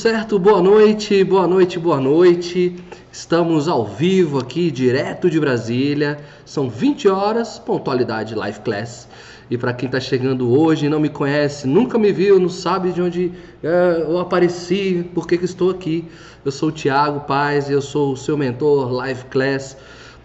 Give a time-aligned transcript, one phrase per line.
[0.00, 0.38] certo?
[0.38, 2.74] Boa noite, boa noite, boa noite.
[3.12, 6.18] Estamos ao vivo aqui, direto de Brasília.
[6.46, 9.06] São 20 horas, pontualidade live class.
[9.50, 13.02] E para quem está chegando hoje não me conhece, nunca me viu, não sabe de
[13.02, 13.32] onde
[13.62, 16.08] é, eu apareci, por que, que estou aqui.
[16.46, 19.76] Eu sou o Thiago Paz e eu sou o seu mentor live class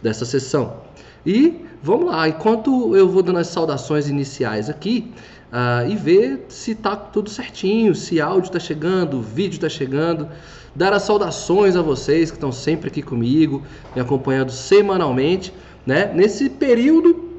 [0.02, 0.78] dessa sessão.
[1.26, 5.12] E vamos lá, enquanto eu vou dando as saudações iniciais aqui,
[5.56, 10.28] uh, e ver se está tudo certinho, se áudio está chegando, vídeo está chegando.
[10.76, 13.64] Dar as saudações a vocês que estão sempre aqui comigo,
[13.96, 15.54] me acompanhando semanalmente,
[15.86, 16.12] né?
[16.14, 17.30] Nesse período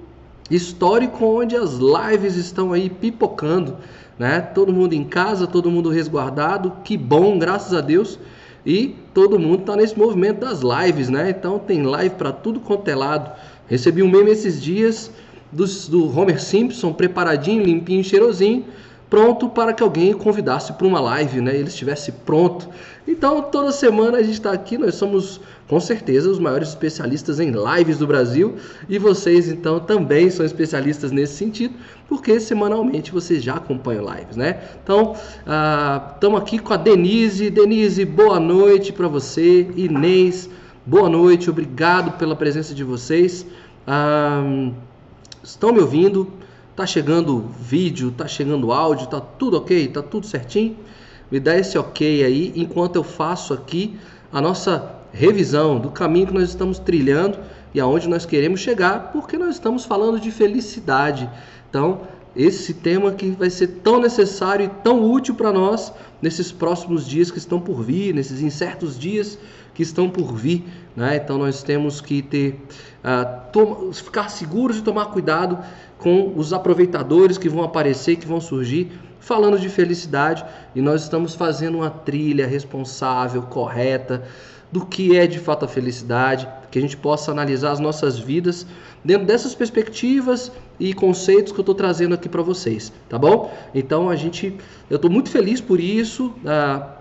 [0.50, 3.76] histórico onde as lives estão aí pipocando,
[4.18, 4.40] né?
[4.40, 8.18] Todo mundo em casa, todo mundo resguardado, que bom, graças a Deus.
[8.64, 11.28] E todo mundo está nesse movimento das lives, né?
[11.28, 13.30] Então tem live para tudo quanto é lado.
[13.68, 15.10] Recebi um meme esses dias
[15.52, 18.64] do, do Homer Simpson, preparadinho, limpinho, cheirosinho,
[19.08, 21.54] pronto para que alguém convidasse para uma live, né?
[21.54, 22.68] Ele estivesse pronto.
[23.06, 27.52] Então, toda semana a gente está aqui, nós somos com certeza os maiores especialistas em
[27.52, 28.56] lives do Brasil
[28.88, 31.74] e vocês então também são especialistas nesse sentido,
[32.08, 34.60] porque semanalmente vocês já acompanham lives, né?
[34.82, 35.14] Então,
[36.14, 37.48] estamos uh, aqui com a Denise.
[37.50, 39.68] Denise, boa noite para você.
[39.76, 40.50] Inês,
[40.84, 43.46] boa noite, obrigado pela presença de vocês.
[43.86, 44.74] Uh,
[45.46, 46.26] Estão me ouvindo?
[46.74, 49.86] Tá chegando vídeo, tá chegando áudio, tá tudo ok?
[49.86, 50.76] Tá tudo certinho?
[51.30, 53.96] Me dá esse ok aí enquanto eu faço aqui
[54.32, 57.38] a nossa revisão do caminho que nós estamos trilhando
[57.72, 61.30] e aonde nós queremos chegar, porque nós estamos falando de felicidade.
[61.70, 62.00] Então,
[62.34, 67.30] esse tema que vai ser tão necessário e tão útil para nós nesses próximos dias
[67.30, 69.38] que estão por vir, nesses incertos dias
[69.76, 70.64] que estão por vir.
[70.96, 71.16] Né?
[71.16, 72.58] Então nós temos que ter,
[73.04, 75.58] uh, ficar seguros e tomar cuidado
[75.98, 78.90] com os aproveitadores que vão aparecer, que vão surgir,
[79.20, 80.44] falando de felicidade.
[80.74, 84.24] E nós estamos fazendo uma trilha responsável, correta,
[84.72, 88.66] do que é de fato a felicidade, que a gente possa analisar as nossas vidas
[89.04, 90.50] dentro dessas perspectivas
[90.80, 93.54] e conceitos que eu estou trazendo aqui para vocês, tá bom?
[93.74, 94.56] Então a gente,
[94.90, 96.34] eu estou muito feliz por isso.
[96.44, 96.95] Uh,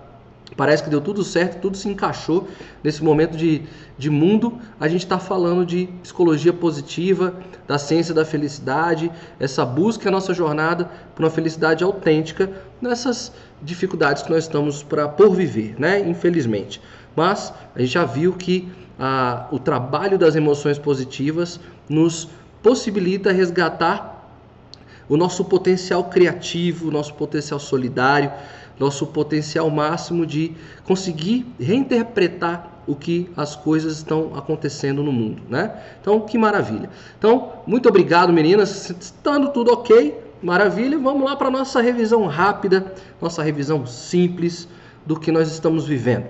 [0.54, 2.46] Parece que deu tudo certo, tudo se encaixou
[2.82, 3.62] nesse momento de,
[3.98, 4.58] de mundo.
[4.78, 7.34] A gente está falando de psicologia positiva,
[7.66, 14.22] da ciência da felicidade, essa busca, a nossa jornada por uma felicidade autêntica nessas dificuldades
[14.22, 15.98] que nós estamos para por viver, né?
[16.00, 16.80] Infelizmente.
[17.16, 18.68] Mas a gente já viu que
[18.98, 21.58] a, o trabalho das emoções positivas
[21.88, 22.28] nos
[22.62, 24.14] possibilita resgatar
[25.08, 28.30] o nosso potencial criativo, o nosso potencial solidário
[28.78, 30.52] nosso potencial máximo de
[30.84, 35.74] conseguir reinterpretar o que as coisas estão acontecendo no mundo, né?
[36.00, 36.88] Então, que maravilha.
[37.18, 38.90] Então, muito obrigado, meninas.
[38.90, 40.98] Estando tudo ok, maravilha.
[40.98, 44.68] Vamos lá para nossa revisão rápida, nossa revisão simples
[45.04, 46.26] do que nós estamos vivendo.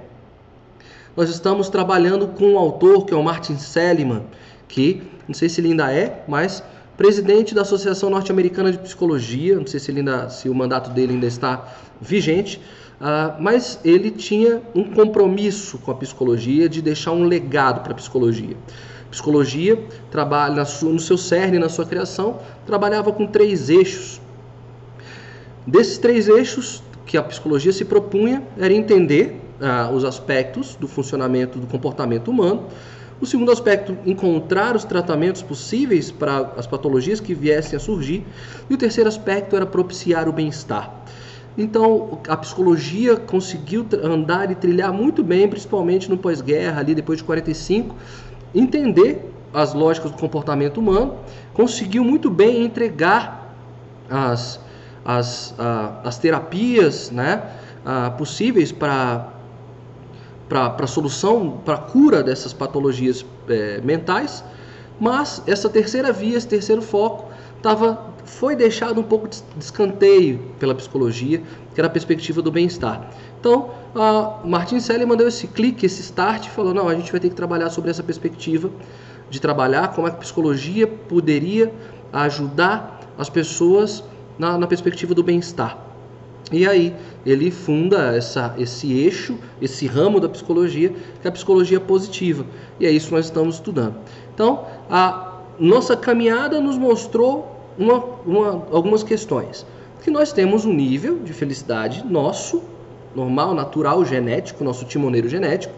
[1.16, 4.22] Nós estamos trabalhando com um autor que é o Martin Seligman,
[4.68, 6.62] que não sei se ele ainda é, mas
[6.96, 11.26] presidente da Associação Norte-Americana de Psicologia, não sei se, ainda, se o mandato dele ainda
[11.26, 12.60] está vigente,
[13.00, 17.94] uh, mas ele tinha um compromisso com a psicologia de deixar um legado para a
[17.96, 18.56] psicologia.
[19.10, 19.78] Psicologia
[20.10, 24.20] trabalha no seu cerne, na sua criação, trabalhava com três eixos.
[25.66, 31.58] Desses três eixos que a psicologia se propunha era entender uh, os aspectos do funcionamento
[31.58, 32.66] do comportamento humano,
[33.20, 38.24] o segundo aspecto, encontrar os tratamentos possíveis para as patologias que viessem a surgir.
[38.68, 41.04] E o terceiro aspecto era propiciar o bem-estar.
[41.56, 47.24] Então, a psicologia conseguiu andar e trilhar muito bem, principalmente no pós-guerra, ali depois de
[47.24, 47.96] 45,
[48.54, 51.16] entender as lógicas do comportamento humano,
[51.54, 53.56] conseguiu muito bem entregar
[54.10, 54.60] as,
[55.02, 55.54] as,
[56.04, 57.42] as terapias né,
[58.18, 59.32] possíveis para
[60.48, 64.44] para a solução, para a cura dessas patologias é, mentais,
[64.98, 70.74] mas essa terceira via, esse terceiro foco, tava, foi deixado um pouco de escanteio pela
[70.74, 71.42] psicologia,
[71.74, 73.10] que era a perspectiva do bem-estar.
[73.38, 77.20] Então, a Martin Seligman deu esse clique, esse start, e falou: não, a gente vai
[77.20, 78.70] ter que trabalhar sobre essa perspectiva
[79.28, 81.72] de trabalhar como é a psicologia poderia
[82.12, 84.02] ajudar as pessoas
[84.38, 85.85] na, na perspectiva do bem-estar.
[86.52, 86.94] E aí
[87.24, 90.90] ele funda essa, esse eixo, esse ramo da psicologia,
[91.20, 92.46] que é a psicologia positiva.
[92.78, 93.96] E é isso que nós estamos estudando.
[94.32, 99.66] Então, a nossa caminhada nos mostrou uma, uma, algumas questões.
[100.02, 102.62] Que nós temos um nível de felicidade nosso,
[103.14, 105.74] normal, natural, genético, nosso timoneiro genético,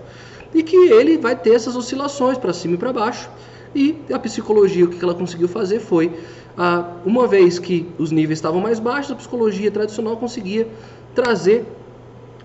[0.53, 3.31] e que ele vai ter essas oscilações para cima e para baixo.
[3.75, 6.12] E a psicologia, o que ela conseguiu fazer foi
[6.60, 10.66] ah, uma vez que os níveis estavam mais baixos, a psicologia tradicional conseguia
[11.14, 11.64] trazer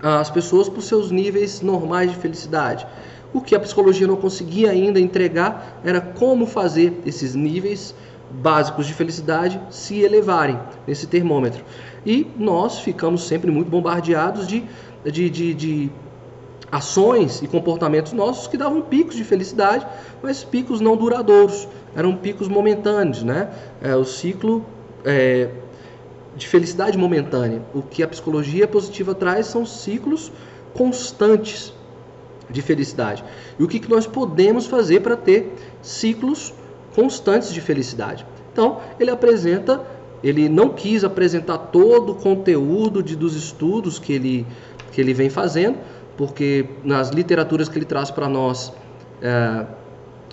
[0.00, 2.86] as pessoas para os seus níveis normais de felicidade.
[3.32, 7.92] O que a psicologia não conseguia ainda entregar era como fazer esses níveis
[8.30, 11.64] básicos de felicidade se elevarem nesse termômetro.
[12.06, 14.64] E nós ficamos sempre muito bombardeados de,
[15.04, 15.90] de, de, de
[16.74, 19.86] ações e comportamentos nossos que davam picos de felicidade,
[20.20, 23.48] mas picos não duradouros, eram picos momentâneos, né?
[23.80, 24.66] É, o ciclo
[25.04, 25.50] é,
[26.34, 27.62] de felicidade momentânea.
[27.72, 30.32] O que a psicologia positiva traz são ciclos
[30.72, 31.72] constantes
[32.50, 33.24] de felicidade.
[33.56, 36.52] E o que, que nós podemos fazer para ter ciclos
[36.92, 38.26] constantes de felicidade?
[38.52, 39.80] Então, ele apresenta,
[40.24, 44.44] ele não quis apresentar todo o conteúdo de, dos estudos que ele,
[44.90, 45.78] que ele vem fazendo,
[46.16, 48.72] porque nas literaturas que ele traz para nós
[49.22, 49.66] é,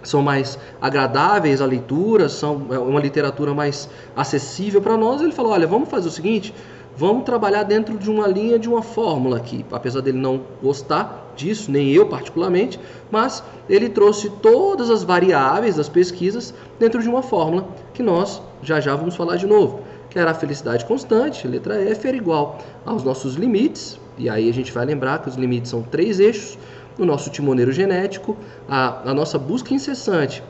[0.03, 5.21] são mais agradáveis à leitura, são é uma literatura mais acessível para nós.
[5.21, 6.53] Ele falou: olha, vamos fazer o seguinte,
[6.95, 11.71] vamos trabalhar dentro de uma linha de uma fórmula aqui, apesar dele não gostar disso,
[11.71, 12.79] nem eu particularmente,
[13.09, 18.79] mas ele trouxe todas as variáveis das pesquisas dentro de uma fórmula que nós já
[18.79, 23.03] já vamos falar de novo, que era a felicidade constante, letra F era igual aos
[23.03, 26.57] nossos limites, e aí a gente vai lembrar que os limites são três eixos,
[26.99, 28.37] o nosso timoneiro genético,
[28.69, 30.43] a, a nossa busca incessante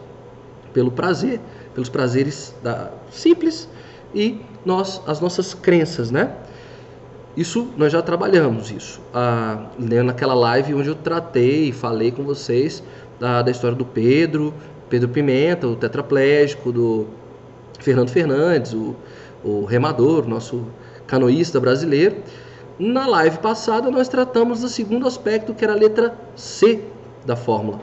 [0.73, 1.39] pelo prazer,
[1.73, 3.69] pelos prazeres da, simples
[4.13, 6.35] e nós, as nossas crenças, né?
[7.35, 8.99] Isso nós já trabalhamos isso.
[9.13, 12.83] Ah, naquela live onde eu tratei e falei com vocês
[13.17, 14.53] da, da história do Pedro,
[14.89, 17.07] Pedro Pimenta, o tetraplégico, do
[17.79, 18.95] Fernando Fernandes, o,
[19.45, 20.65] o remador, nosso
[21.07, 22.17] canoísta brasileiro.
[22.79, 26.83] Na live passada, nós tratamos do segundo aspecto, que era a letra C
[27.25, 27.79] da fórmula,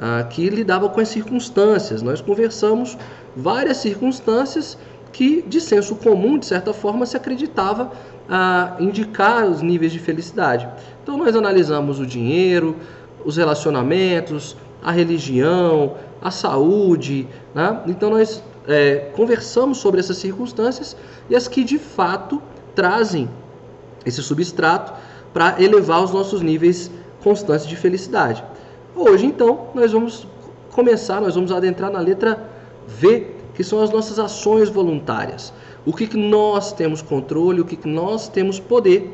[0.00, 2.02] ah, que lidava com as circunstâncias.
[2.02, 2.96] Nós conversamos
[3.36, 4.78] várias circunstâncias
[5.12, 7.92] que, de senso comum, de certa forma, se acreditava
[8.28, 10.68] a indicar os níveis de felicidade.
[11.02, 12.76] Então, nós analisamos o dinheiro,
[13.24, 17.26] os relacionamentos, a religião, a saúde.
[17.54, 17.80] Né?
[17.86, 20.96] Então, nós é, conversamos sobre essas circunstâncias
[21.28, 22.40] e as que de fato
[22.74, 23.28] trazem
[24.04, 24.92] esse substrato
[25.32, 26.90] para elevar os nossos níveis
[27.22, 28.42] constantes de felicidade.
[28.94, 30.26] Hoje, então, nós vamos
[30.72, 32.48] começar, nós vamos adentrar na letra
[32.86, 35.52] V, que são as nossas ações voluntárias.
[35.84, 39.12] O que, que nós temos controle, o que, que nós temos poder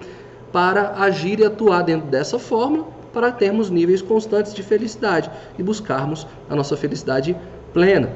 [0.52, 6.26] para agir e atuar dentro dessa forma para termos níveis constantes de felicidade e buscarmos
[6.48, 7.36] a nossa felicidade
[7.72, 8.10] plena.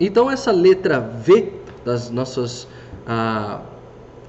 [0.00, 1.52] Então, essa letra V
[1.84, 2.66] das nossas.
[3.06, 3.60] Ah,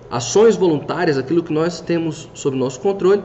[0.10, 3.24] ações voluntárias, aquilo que nós temos sob nosso controle,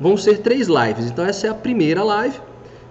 [0.00, 1.06] vão ser três lives.
[1.06, 2.38] Então essa é a primeira live.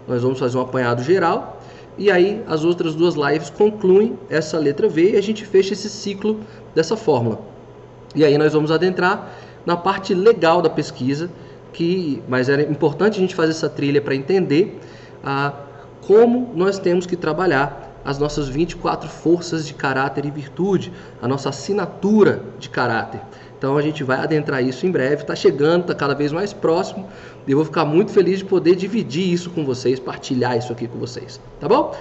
[0.08, 1.62] Nós vamos fazer um apanhado geral
[1.98, 5.90] e aí as outras duas lives concluem essa letra V e a gente fecha esse
[5.90, 6.40] ciclo
[6.76, 7.40] dessa fórmula.
[8.16, 9.34] E aí nós vamos adentrar
[9.66, 11.30] na parte legal da pesquisa,
[11.74, 14.80] que mas era importante a gente fazer essa trilha para entender
[15.24, 15.54] a
[16.06, 21.50] como nós temos que trabalhar as nossas 24 forças de caráter e virtude, a nossa
[21.50, 23.20] assinatura de caráter.
[23.58, 27.06] Então a gente vai adentrar isso em breve, está chegando, está cada vez mais próximo,
[27.46, 30.88] e eu vou ficar muito feliz de poder dividir isso com vocês, partilhar isso aqui
[30.88, 31.94] com vocês, tá bom?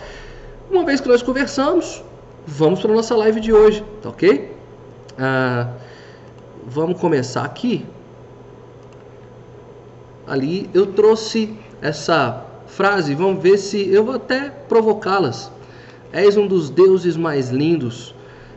[0.70, 2.04] Uma vez que nós conversamos,
[2.46, 4.54] vamos para a nossa live de hoje, tá ok?
[5.18, 5.72] Ah,
[6.64, 7.84] vamos começar aqui.
[10.24, 15.55] Ali eu trouxe essa frase, vamos ver se eu vou até provocá-las.
[16.12, 18.14] És um dos deuses mais lindos.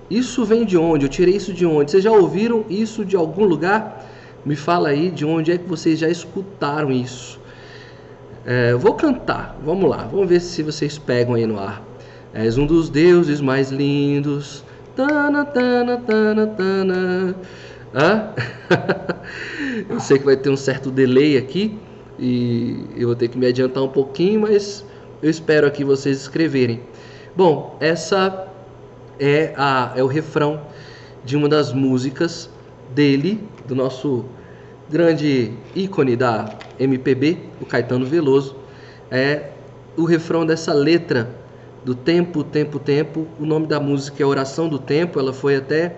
[0.09, 1.05] Isso vem de onde?
[1.05, 1.91] Eu tirei isso de onde?
[1.91, 4.05] Vocês já ouviram isso de algum lugar?
[4.45, 7.39] Me fala aí de onde é que vocês já escutaram isso.
[8.45, 11.83] É, vou cantar, vamos lá, vamos ver se vocês pegam aí no ar.
[12.33, 14.63] És um dos deuses mais lindos.
[14.95, 17.35] Tana, tana, tana, tana.
[17.93, 18.29] Hã?
[19.89, 21.77] eu sei que vai ter um certo delay aqui
[22.17, 24.85] e eu vou ter que me adiantar um pouquinho, mas
[25.21, 26.81] eu espero aqui vocês escreverem.
[27.35, 28.47] Bom, essa
[29.19, 30.61] é, a, é o refrão
[31.23, 32.49] de uma das músicas
[32.93, 34.25] dele, do nosso
[34.89, 38.55] grande ícone da MPB, o Caetano Veloso.
[39.11, 39.51] É
[39.95, 41.29] o refrão dessa letra
[41.85, 43.27] do Tempo, Tempo, Tempo.
[43.39, 45.19] O nome da música é Oração do Tempo.
[45.19, 45.97] Ela foi até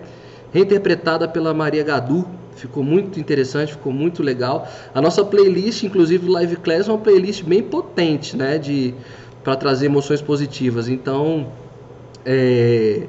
[0.52, 2.26] reinterpretada pela Maria Gadu.
[2.54, 4.68] Ficou muito interessante, ficou muito legal.
[4.94, 8.58] A nossa playlist, inclusive do Live Class, é uma playlist bem potente, né?
[8.58, 8.94] De
[9.42, 10.88] para trazer emoções positivas.
[10.88, 11.52] Então,
[12.24, 13.06] é,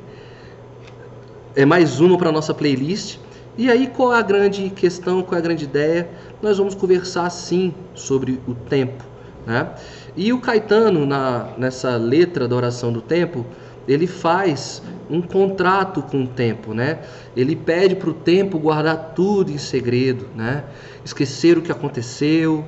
[1.55, 3.17] é mais uma para nossa playlist.
[3.57, 6.09] E aí, qual é a grande questão, qual é a grande ideia?
[6.41, 9.03] Nós vamos conversar sim sobre o tempo.
[9.45, 9.69] Né?
[10.15, 13.45] E o Caetano, na, nessa letra da oração do tempo,
[13.87, 16.99] ele faz um contrato com o tempo, né?
[17.35, 20.63] Ele pede para o tempo guardar tudo em segredo, né?
[21.03, 22.63] Esquecer o que aconteceu,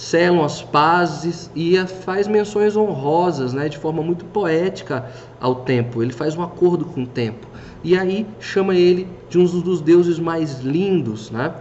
[0.00, 3.68] selam as pazes e faz menções honrosas, né?
[3.68, 5.04] De forma muito poética
[5.38, 6.02] ao tempo.
[6.02, 7.46] Ele faz um acordo com o tempo
[7.84, 11.54] e aí chama ele de um dos deuses mais lindos, né?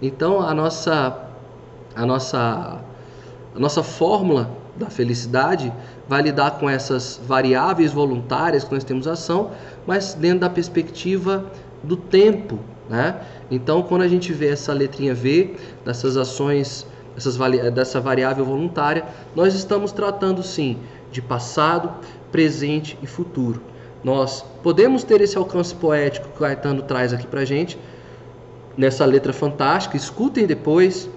[0.00, 1.28] Então a nossa
[1.96, 2.80] a nossa
[3.56, 5.72] a nossa fórmula da felicidade
[6.08, 9.50] vai lidar com essas variáveis voluntárias que nós temos ação,
[9.84, 11.44] mas dentro da perspectiva
[11.82, 13.20] do tempo, né?
[13.50, 16.86] Então, quando a gente vê essa letrinha V dessas ações,
[17.72, 20.78] dessa variável voluntária, nós estamos tratando sim
[21.10, 21.90] de passado,
[22.30, 23.60] presente e futuro.
[24.02, 27.78] Nós podemos ter esse alcance poético que o Caetano traz aqui para gente
[28.76, 29.96] nessa letra fantástica.
[29.96, 31.08] Escutem depois,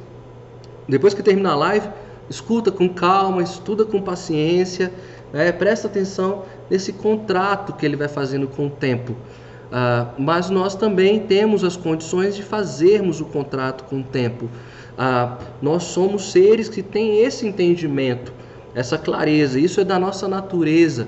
[0.87, 1.89] depois que terminar a live,
[2.29, 4.91] escuta com calma, estuda com paciência,
[5.31, 5.51] né?
[5.51, 9.15] presta atenção nesse contrato que ele vai fazendo com o tempo.
[9.71, 14.45] Uh, mas nós também temos as condições de fazermos o contrato com o tempo.
[14.45, 18.31] Uh, nós somos seres que têm esse entendimento,
[18.75, 21.07] essa clareza, isso é da nossa natureza.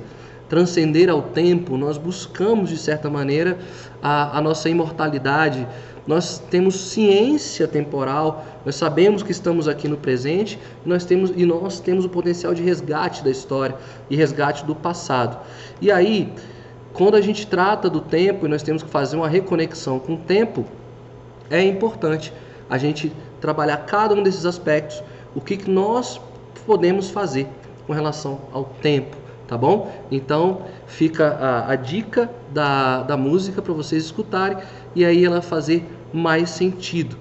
[0.50, 3.58] Transcender ao tempo, nós buscamos de certa maneira
[4.02, 5.68] a, a nossa imortalidade,
[6.08, 11.80] nós temos ciência temporal, nós sabemos que estamos aqui no presente nós temos, e nós
[11.80, 13.76] temos o potencial de resgate da história
[14.10, 15.40] e resgate do passado.
[15.82, 16.32] E aí,
[16.96, 20.18] quando a gente trata do tempo e nós temos que fazer uma reconexão com o
[20.18, 20.66] tempo,
[21.50, 22.34] é importante
[22.70, 25.04] a gente trabalhar cada um desses aspectos,
[25.36, 26.20] o que, que nós
[26.66, 27.48] podemos fazer
[27.86, 29.16] com relação ao tempo,
[29.48, 29.92] tá bom?
[30.10, 34.58] Então fica a, a dica da, da música para vocês escutarem
[34.96, 37.18] e aí ela fazer mais sentido.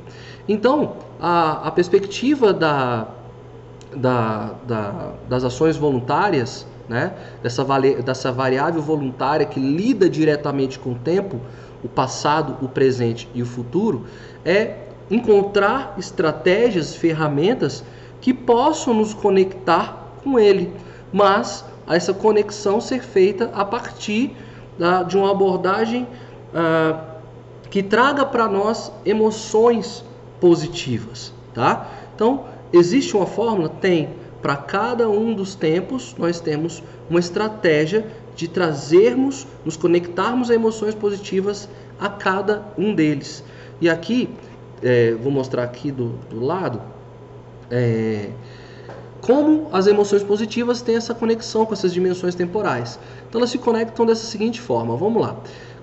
[0.49, 3.09] Então, a, a perspectiva da,
[3.95, 7.13] da, da, das ações voluntárias, né,
[7.43, 7.65] dessa,
[8.05, 11.41] dessa variável voluntária que lida diretamente com o tempo,
[11.83, 14.07] o passado, o presente e o futuro,
[14.45, 14.77] é
[15.11, 17.85] encontrar estratégias, ferramentas
[18.21, 20.73] que possam nos conectar com ele,
[21.13, 24.35] mas essa conexão ser feita a partir
[24.79, 26.05] da, de uma abordagem
[26.55, 27.15] uh,
[27.71, 30.05] que traga para nós emoções
[30.41, 31.87] positivas, tá?
[32.15, 33.69] Então, existe uma fórmula?
[33.69, 34.09] Tem.
[34.45, 40.95] Para cada um dos tempos, nós temos uma estratégia de trazermos, nos conectarmos a emoções
[40.95, 41.67] positivas
[41.99, 43.43] a cada um deles.
[43.81, 44.29] E aqui,
[44.83, 46.83] é, vou mostrar aqui do, do lado,
[47.71, 48.29] é,
[49.23, 52.99] como as emoções positivas têm essa conexão com essas dimensões temporais.
[53.27, 54.95] Então, elas se conectam dessa seguinte forma.
[54.95, 55.39] Vamos lá.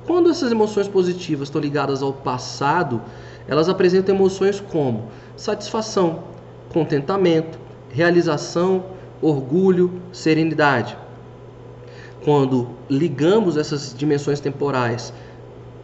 [0.06, 3.02] Quando essas emoções positivas estão ligadas ao passado,
[3.48, 6.26] elas apresentam emoções como satisfação,
[6.72, 7.60] contentamento,
[7.94, 8.84] realização,
[9.22, 10.98] orgulho, serenidade.
[12.24, 15.14] Quando ligamos essas dimensões temporais,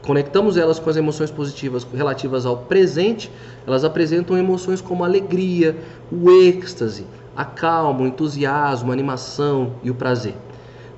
[0.06, 3.32] conectamos elas com as emoções positivas relativas ao presente,
[3.66, 5.76] elas apresentam emoções como alegria,
[6.12, 10.36] o êxtase, a calma, o entusiasmo, a animação e o prazer.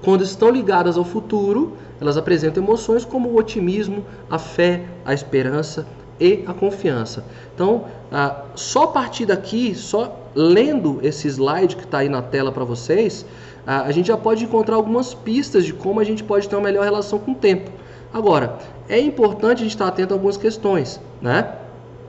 [0.01, 5.85] Quando estão ligadas ao futuro, elas apresentam emoções como o otimismo, a fé, a esperança
[6.19, 7.25] e a confiança.
[7.53, 12.51] Então, ah, só a partir daqui, só lendo esse slide que está aí na tela
[12.51, 13.25] para vocês,
[13.65, 16.83] a gente já pode encontrar algumas pistas de como a gente pode ter uma melhor
[16.83, 17.69] relação com o tempo.
[18.11, 18.57] Agora,
[18.87, 21.55] é importante a gente estar atento a algumas questões, né?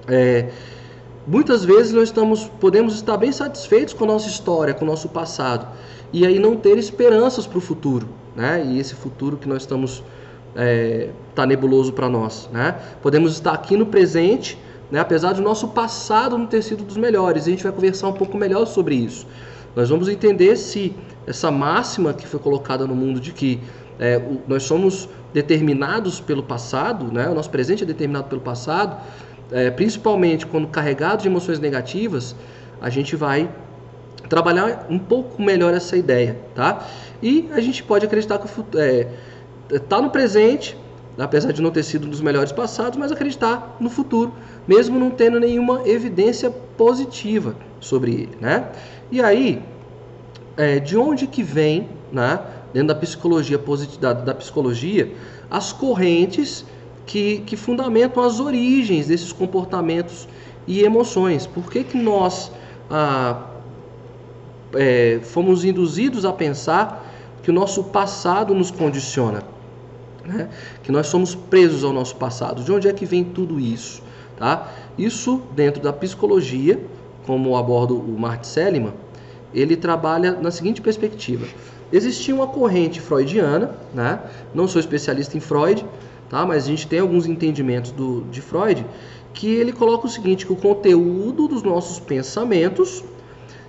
[0.08, 0.48] É,
[1.26, 5.08] muitas vezes nós estamos, podemos estar bem satisfeitos com a nossa história, com o nosso
[5.10, 5.66] passado,
[6.12, 8.64] e aí não ter esperanças para o futuro né?
[8.64, 10.02] E esse futuro que nós estamos
[10.54, 12.76] é, tá nebuloso para nós, né?
[13.02, 14.58] Podemos estar aqui no presente,
[14.90, 15.00] né?
[15.00, 18.37] Apesar do nosso passado não ter sido dos melhores, a gente vai conversar um pouco
[18.37, 19.26] melhor sobre isso.
[19.75, 20.94] Nós vamos entender se
[21.26, 23.61] essa máxima que foi colocada no mundo de que
[23.99, 27.28] é, nós somos determinados pelo passado, né?
[27.28, 28.97] O nosso presente é determinado pelo passado,
[29.52, 32.35] é, principalmente quando carregado de emoções negativas,
[32.80, 33.49] a gente vai
[34.28, 36.87] trabalhar um pouco melhor essa ideia, tá?
[37.23, 39.09] E a gente pode acreditar que está é,
[39.88, 40.76] tá no presente,
[41.18, 44.32] apesar de não ter sido um dos melhores passados, mas acreditar no futuro,
[44.70, 48.70] mesmo não tendo nenhuma evidência positiva sobre ele, né?
[49.10, 49.60] E aí,
[50.56, 52.38] é, de onde que vem, né,
[52.72, 55.12] dentro da psicologia positiva, da, da psicologia,
[55.50, 56.64] as correntes
[57.04, 60.28] que, que fundamentam as origens desses comportamentos
[60.68, 61.48] e emoções?
[61.48, 62.52] Por que que nós
[62.88, 63.48] ah,
[64.72, 67.12] é, fomos induzidos a pensar
[67.42, 69.42] que o nosso passado nos condiciona,
[70.24, 70.48] né?
[70.84, 72.62] que nós somos presos ao nosso passado.
[72.62, 74.08] De onde é que vem tudo isso?
[74.40, 74.73] Tá?
[74.97, 76.82] Isso dentro da psicologia,
[77.26, 78.94] como aborda o Martin Seligman,
[79.52, 81.47] ele trabalha na seguinte perspectiva:
[81.92, 84.18] existia uma corrente freudiana, né?
[84.54, 85.85] Não sou especialista em Freud,
[86.30, 86.47] tá?
[86.47, 88.87] Mas a gente tem alguns entendimentos do, de Freud
[89.35, 93.04] que ele coloca o seguinte, que o conteúdo dos nossos pensamentos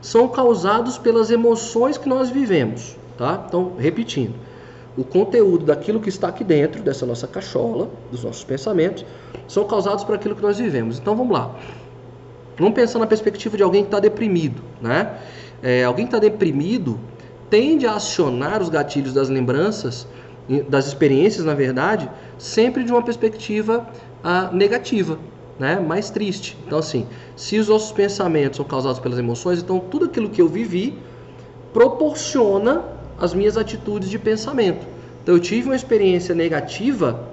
[0.01, 3.44] são causados pelas emoções que nós vivemos, tá?
[3.46, 4.36] Então, repetindo,
[4.98, 9.06] o conteúdo daquilo que está aqui dentro dessa nossa cachola, dos nossos pensamentos,
[9.48, 11.00] são causados por aquilo que nós vivemos.
[11.00, 11.56] Então, vamos lá.
[12.58, 15.18] Vamos pensar na perspectiva de alguém que está deprimido, né?
[15.64, 17.00] É, alguém que está deprimido
[17.50, 20.08] tende a acionar os gatilhos das lembranças,
[20.70, 23.88] das experiências, na verdade, sempre de uma perspectiva
[24.24, 25.18] ah, negativa,
[25.60, 25.80] né?
[25.80, 26.58] mais triste.
[26.66, 27.06] Então, assim,
[27.36, 30.98] se os nossos pensamentos são causados pelas emoções, então tudo aquilo que eu vivi
[31.74, 32.84] proporciona
[33.22, 34.86] as minhas atitudes de pensamento.
[35.22, 37.30] Então, eu tive uma experiência negativa,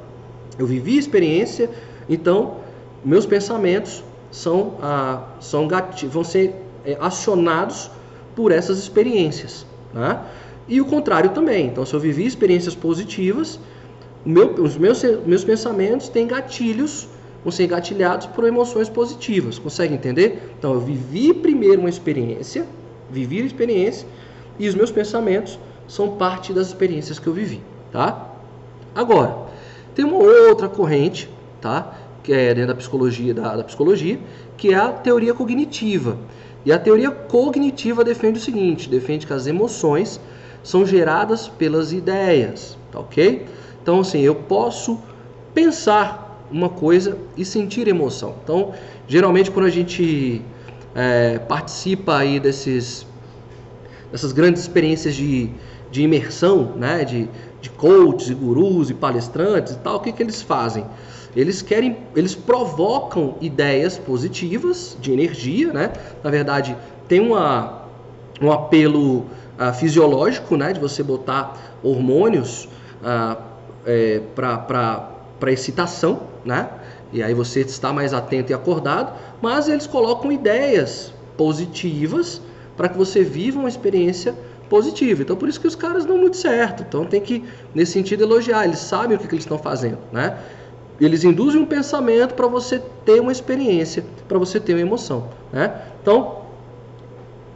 [0.58, 1.70] eu vivi a experiência,
[2.08, 2.58] então
[3.04, 5.66] meus pensamentos são, ah, são
[6.10, 6.54] vão ser
[6.84, 7.90] é, acionados
[8.36, 9.64] por essas experiências.
[9.94, 10.20] Né?
[10.68, 11.66] E o contrário também.
[11.66, 13.58] Então, se eu vivi experiências positivas,
[14.24, 17.08] meu, os meus, meus pensamentos têm gatilhos
[17.42, 19.58] vão ser gatilhados por emoções positivas.
[19.58, 20.54] Consegue entender?
[20.58, 22.66] Então eu vivi primeiro uma experiência,
[23.10, 24.06] vivi a experiência
[24.58, 28.28] e os meus pensamentos são parte das experiências que eu vivi, tá?
[28.94, 29.48] Agora,
[29.94, 31.28] tem uma outra corrente,
[31.60, 31.94] tá?
[32.22, 34.20] Que é dentro da psicologia, da, da psicologia,
[34.56, 36.16] que é a teoria cognitiva.
[36.64, 40.20] E a teoria cognitiva defende o seguinte: defende que as emoções
[40.62, 43.46] são geradas pelas ideias, tá ok?
[43.82, 45.00] Então, assim, eu posso
[45.54, 48.34] pensar uma coisa e sentir emoção.
[48.42, 48.72] Então,
[49.06, 50.42] geralmente quando a gente
[50.94, 53.06] é, participa aí desses,
[54.10, 55.50] dessas grandes experiências de,
[55.90, 57.28] de imersão, né, de,
[57.60, 60.84] de coaches e gurus e palestrantes e tal, o que, que eles fazem?
[61.36, 65.92] Eles querem, eles provocam ideias positivas de energia, né?
[66.24, 66.76] Na verdade,
[67.06, 67.82] tem uma,
[68.40, 72.68] um apelo uh, fisiológico, né, de você botar hormônios
[73.02, 73.40] uh,
[73.86, 76.68] é, para excitação, né?
[77.12, 82.42] E aí você está mais atento e acordado, mas eles colocam ideias positivas
[82.76, 84.34] para que você viva uma experiência
[84.68, 85.22] positiva.
[85.22, 86.84] Então por isso que os caras dão muito certo.
[86.86, 90.38] Então tem que nesse sentido elogiar, eles sabem o que, que eles estão fazendo, né?
[91.00, 95.82] Eles induzem um pensamento para você ter uma experiência, para você ter uma emoção, né?
[96.02, 96.42] Então,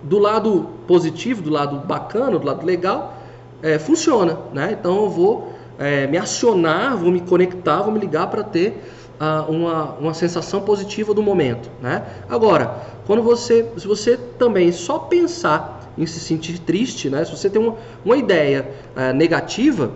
[0.02, 3.16] do lado positivo, do lado bacana, do lado legal,
[3.62, 4.76] é, funciona, né?
[4.78, 8.80] Então eu vou é, me acionar, vou me conectar, vou me ligar para ter
[9.22, 11.70] uh, uma, uma sensação positiva do momento.
[11.80, 12.04] Né?
[12.28, 12.74] Agora,
[13.06, 17.24] quando você, se você também só pensar em se sentir triste, né?
[17.24, 19.92] se você tem uma, uma ideia uh, negativa,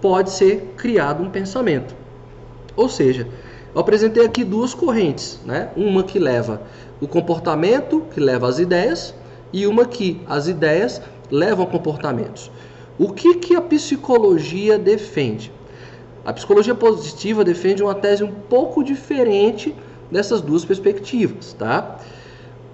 [0.00, 1.94] pode ser criado um pensamento.
[2.76, 3.28] Ou seja,
[3.74, 5.70] eu apresentei aqui duas correntes, né?
[5.76, 6.62] uma que leva
[7.00, 9.14] o comportamento, que leva as ideias,
[9.52, 12.50] e uma que as ideias levam a comportamentos.
[12.98, 15.50] O que, que a psicologia defende?
[16.24, 19.74] A psicologia positiva defende uma tese um pouco diferente
[20.10, 21.98] dessas duas perspectivas, tá?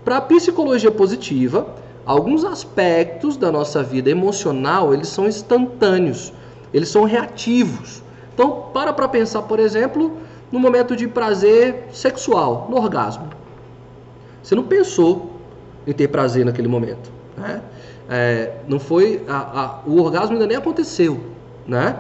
[0.05, 1.75] Para a psicologia positiva,
[2.05, 6.33] alguns aspectos da nossa vida emocional, eles são instantâneos,
[6.73, 8.03] eles são reativos.
[8.35, 10.17] Então, para para pensar, por exemplo,
[10.51, 13.29] no momento de prazer sexual, no orgasmo.
[14.43, 15.31] Você não pensou
[15.87, 17.63] em ter prazer naquele momento, né?
[18.11, 21.21] é, não foi a, a, o orgasmo ainda nem aconteceu,
[21.67, 21.97] né?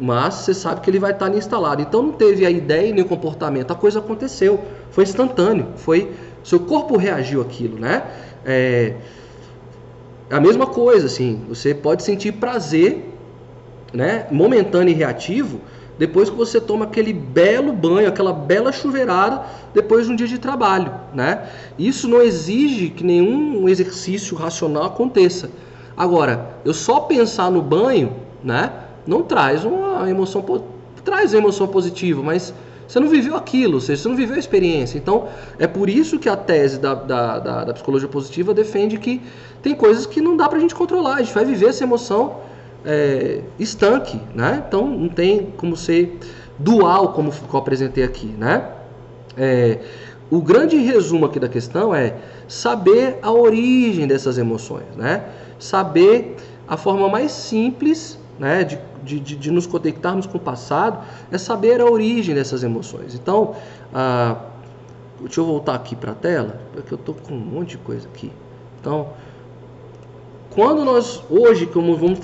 [0.00, 1.82] Mas você sabe que ele vai estar ali instalado.
[1.82, 4.60] Então não teve a ideia nem o comportamento, a coisa aconteceu,
[4.92, 6.12] foi instantâneo, foi
[6.44, 8.04] seu corpo reagiu aquilo, né?
[8.44, 8.94] É,
[10.32, 13.14] a mesma coisa, assim, você pode sentir prazer,
[13.92, 15.60] né, momentâneo e reativo,
[15.98, 20.38] depois que você toma aquele belo banho, aquela bela chuveirada depois de um dia de
[20.38, 21.48] trabalho, né?
[21.78, 25.50] Isso não exige que nenhum exercício racional aconteça.
[25.94, 28.72] Agora, eu só pensar no banho, né,
[29.06, 30.42] não traz uma emoção
[31.04, 32.54] traz uma emoção positiva, mas
[32.92, 34.98] você não viveu aquilo, você não viveu a experiência.
[34.98, 35.26] Então,
[35.58, 39.22] é por isso que a tese da, da, da, da psicologia positiva defende que
[39.62, 41.14] tem coisas que não dá para a gente controlar.
[41.14, 42.40] A gente vai viver essa emoção
[42.84, 44.62] é, estanque, né?
[44.68, 46.18] Então não tem como ser
[46.58, 48.68] dual como eu apresentei aqui, né?
[49.38, 49.78] É,
[50.30, 55.24] o grande resumo aqui da questão é saber a origem dessas emoções, né?
[55.58, 56.36] Saber
[56.68, 61.80] a forma mais simples, né, de, de, de nos conectarmos com o passado é saber
[61.80, 63.14] a origem dessas emoções.
[63.14, 63.54] Então,
[63.94, 64.36] ah,
[65.20, 68.08] deixa eu voltar aqui para a tela, porque eu estou com um monte de coisa
[68.08, 68.30] aqui.
[68.80, 69.08] Então,
[70.50, 72.20] quando nós, hoje, como vamos,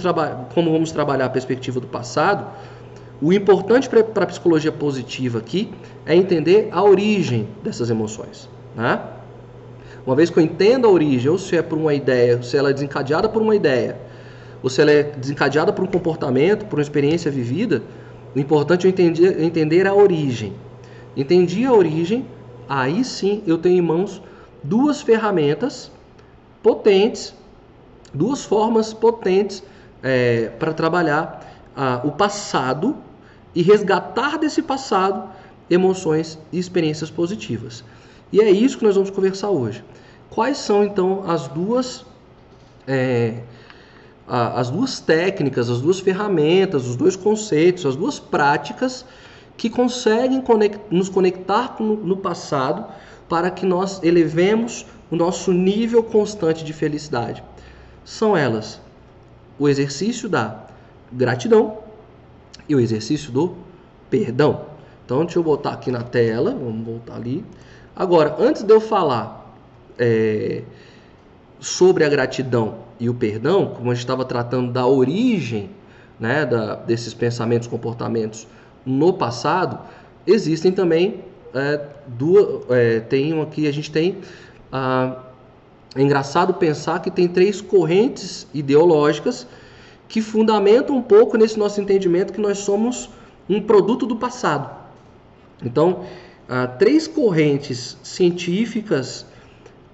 [0.55, 2.47] como vamos trabalhar a perspectiva do passado,
[3.21, 5.73] o importante para a psicologia positiva aqui
[6.07, 8.49] é entender a origem dessas emoções.
[8.77, 9.01] Né?
[10.07, 12.71] Uma vez que eu entendo a origem, ou se é por uma ideia, se ela
[12.71, 13.99] é desencadeada por uma ideia,
[14.63, 17.83] ou se ela é desencadeada por um comportamento, por uma experiência vivida,
[18.35, 20.53] o importante é entender, entender a origem.
[21.17, 22.27] Entendi a origem,
[22.69, 24.23] aí sim eu tenho em mãos
[24.63, 25.91] duas ferramentas
[26.63, 27.35] potentes,
[28.13, 29.63] duas formas potentes
[30.03, 32.97] é, para trabalhar ah, o passado
[33.55, 35.31] e resgatar desse passado
[35.71, 37.85] emoções e experiências positivas.
[38.33, 39.83] E é isso que nós vamos conversar hoje.
[40.31, 42.05] Quais são então as duas
[42.87, 43.43] é,
[44.29, 49.05] as duas técnicas, as duas ferramentas, os dois conceitos, as duas práticas
[49.57, 52.85] que conseguem conect, nos conectar no passado
[53.29, 57.43] para que nós elevemos o nosso nível constante de felicidade.
[58.05, 58.81] São elas
[59.59, 60.67] o exercício da
[61.11, 61.79] gratidão
[62.69, 63.57] e o exercício do
[64.11, 64.67] perdão.
[65.05, 67.45] Então, deixa eu botar aqui na tela, vamos voltar ali.
[67.97, 69.55] Agora, antes de eu falar
[69.99, 70.63] é,
[71.59, 75.71] sobre a gratidão e o perdão, como a gente estava tratando da origem
[76.19, 78.47] né, da, desses pensamentos, comportamentos
[78.85, 79.79] no passado,
[80.27, 81.23] existem também
[81.55, 84.19] é, duas, é, tem aqui a gente tem
[84.73, 85.25] ah,
[85.95, 89.47] é engraçado pensar que tem três correntes ideológicas
[90.09, 93.11] que fundamentam um pouco nesse nosso entendimento que nós somos
[93.49, 94.71] um produto do passado.
[95.63, 96.05] Então,
[96.49, 99.27] há três correntes científicas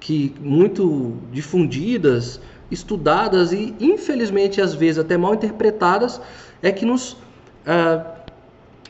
[0.00, 2.40] que muito difundidas,
[2.74, 6.20] estudadas e infelizmente às vezes até mal interpretadas
[6.62, 7.16] é que nos
[7.66, 8.04] ah,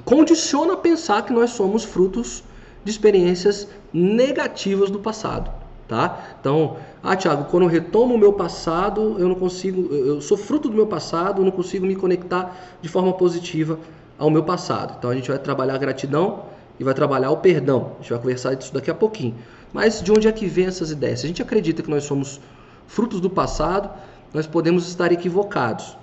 [0.05, 2.42] condiciona a pensar que nós somos frutos
[2.83, 5.51] de experiências negativas do passado,
[5.88, 6.37] tá?
[6.40, 10.68] Então, ah, Tiago, quando eu retomo o meu passado, eu não consigo, eu sou fruto
[10.68, 13.79] do meu passado, eu não consigo me conectar de forma positiva
[14.18, 14.97] ao meu passado.
[14.99, 16.44] Então a gente vai trabalhar a gratidão
[16.79, 17.92] e vai trabalhar o perdão.
[17.99, 19.35] A gente vai conversar disso daqui a pouquinho.
[19.73, 21.20] Mas de onde é que vem essas ideias?
[21.20, 22.40] Se a gente acredita que nós somos
[22.87, 23.90] frutos do passado,
[24.33, 25.97] nós podemos estar equivocados,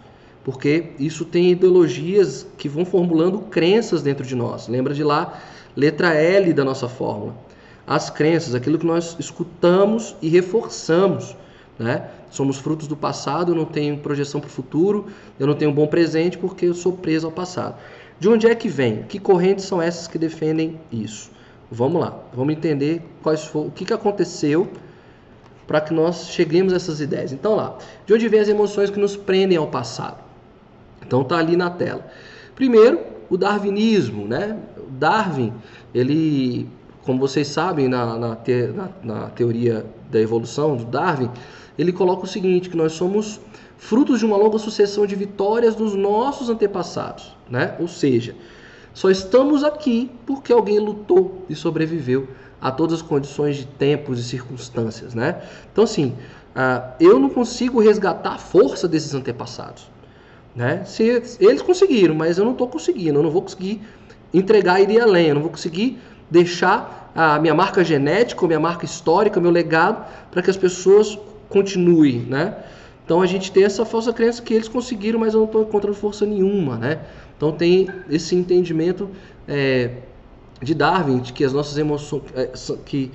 [0.44, 4.68] porque isso tem ideologias que vão formulando crenças dentro de nós.
[4.68, 5.40] Lembra de lá,
[5.76, 7.36] letra L da nossa fórmula.
[7.86, 11.36] As crenças, aquilo que nós escutamos e reforçamos.
[11.78, 12.08] Né?
[12.30, 15.08] Somos frutos do passado, eu não tenho projeção para o futuro,
[15.40, 17.76] eu não tenho um bom presente porque eu sou preso ao passado.
[18.20, 19.04] De onde é que vem?
[19.04, 21.32] Que correntes são essas que defendem isso?
[21.72, 24.70] Vamos lá, vamos entender quais for, o que, que aconteceu
[25.72, 27.32] para que nós cheguemos a essas ideias.
[27.32, 30.18] Então lá, de onde vêm as emoções que nos prendem ao passado?
[31.02, 32.06] Então tá ali na tela.
[32.54, 34.60] Primeiro, o darwinismo, né?
[35.00, 35.54] Darwin,
[35.96, 36.68] ele,
[37.04, 41.32] como vocês sabem, na, na, te, na, na teoria da evolução do Darwin,
[41.80, 43.40] ele coloca o seguinte, que nós somos
[43.78, 47.78] frutos de uma longa sucessão de vitórias dos nossos antepassados, né?
[47.80, 48.36] Ou seja,
[48.94, 52.28] só estamos aqui porque alguém lutou e sobreviveu
[52.62, 55.42] a todas as condições de tempos e circunstâncias, né?
[55.72, 56.16] Então, assim,
[56.56, 59.90] uh, eu não consigo resgatar a força desses antepassados,
[60.56, 60.84] né?
[60.86, 61.04] Se
[61.40, 63.82] eles conseguiram, mas eu não estou conseguindo, eu não vou conseguir
[64.34, 69.42] entregar e além, eu não vou conseguir deixar a minha marca genética, minha marca histórica,
[69.42, 71.20] meu legado, para que as pessoas
[71.50, 72.56] continuem, né?
[73.04, 75.98] Então a gente tem essa falsa crença que eles conseguiram, mas eu não estou encontrando
[75.98, 77.00] força nenhuma, né?
[77.36, 79.10] Então tem esse entendimento
[79.48, 79.90] é,
[80.62, 82.50] de Darwin de que as nossas emoções, é,
[82.86, 83.12] que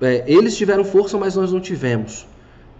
[0.00, 2.26] é, eles tiveram força, mas nós não tivemos.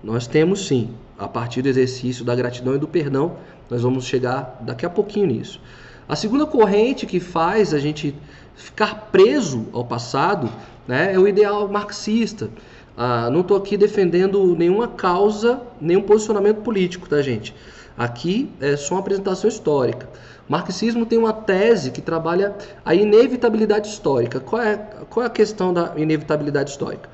[0.02, 3.36] Nós temos sim, a partir do exercício da gratidão e do perdão,
[3.68, 5.60] nós vamos chegar daqui a pouquinho nisso.
[6.08, 8.14] A segunda corrente que faz a gente
[8.56, 10.50] ficar preso ao passado
[10.88, 12.50] né, é o ideal marxista.
[12.96, 17.54] Ah, não estou aqui defendendo nenhuma causa, nenhum posicionamento político, tá, gente?
[18.00, 20.08] Aqui é só uma apresentação histórica.
[20.48, 24.40] O marxismo tem uma tese que trabalha a inevitabilidade histórica.
[24.40, 24.78] Qual é,
[25.10, 27.10] qual é a questão da inevitabilidade histórica?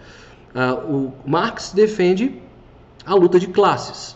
[0.55, 2.41] Ah, o Marx defende
[3.05, 4.15] a luta de classes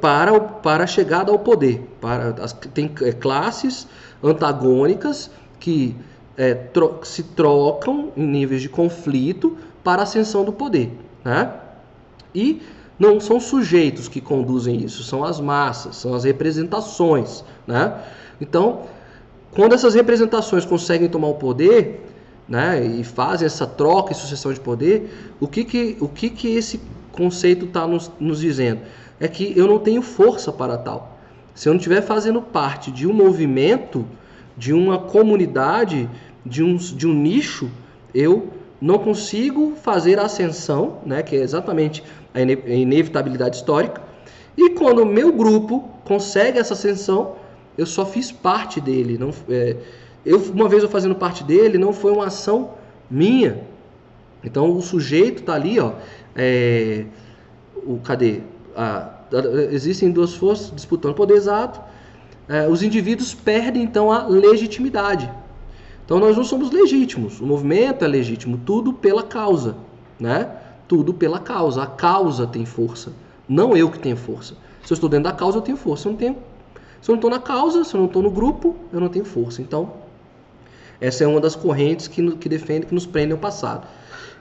[0.00, 1.88] para, para a chegada ao poder.
[2.00, 2.32] Para,
[2.74, 3.86] tem é, classes
[4.20, 5.94] antagônicas que
[6.36, 10.90] é, tro, se trocam em níveis de conflito para a ascensão do poder.
[11.24, 11.52] Né?
[12.34, 12.60] E
[12.98, 17.44] não são sujeitos que conduzem isso, são as massas, são as representações.
[17.66, 17.94] Né?
[18.40, 18.82] Então,
[19.52, 22.06] quando essas representações conseguem tomar o poder
[22.48, 26.48] né, e fazem essa troca e sucessão de poder, o que, que, o que, que
[26.54, 28.80] esse conceito está nos, nos dizendo?
[29.20, 31.18] É que eu não tenho força para tal.
[31.54, 34.06] Se eu não estiver fazendo parte de um movimento,
[34.56, 36.08] de uma comunidade,
[36.44, 37.70] de um, de um nicho,
[38.14, 38.48] eu
[38.80, 42.02] não consigo fazer a ascensão, né, que é exatamente
[42.34, 44.00] a inevitabilidade histórica,
[44.56, 47.36] e quando o meu grupo consegue essa ascensão,
[47.76, 49.16] eu só fiz parte dele.
[49.18, 49.76] Não, é,
[50.24, 52.70] eu, uma vez eu fazendo parte dele, não foi uma ação
[53.10, 53.60] minha.
[54.44, 55.92] Então o sujeito está ali, ó,
[56.34, 57.04] é,
[57.76, 58.40] o, cadê?
[58.76, 59.10] Ah,
[59.70, 61.80] existem duas forças disputando poder exato,
[62.48, 65.30] é, os indivíduos perdem então a legitimidade.
[66.04, 69.76] Então nós não somos legítimos, o movimento é legítimo, tudo pela causa,
[70.18, 70.50] né?
[70.92, 73.14] Tudo pela causa, a causa tem força,
[73.48, 74.52] não eu que tenho força.
[74.84, 76.36] Se eu estou dentro da causa, eu tenho força, eu não tenho.
[77.00, 79.24] Se eu não estou na causa, se eu não estou no grupo, eu não tenho
[79.24, 79.62] força.
[79.62, 79.90] Então,
[81.00, 83.86] essa é uma das correntes que, que defende, que nos prendem ao passado.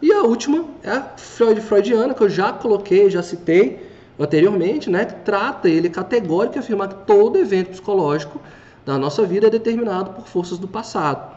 [0.02, 5.06] E a última é a Freud, freudiana, que eu já coloquei, já citei anteriormente, né,
[5.06, 8.42] que trata ele categórico e afirma que todo evento psicológico
[8.86, 11.34] da nossa vida é determinado por forças do passado.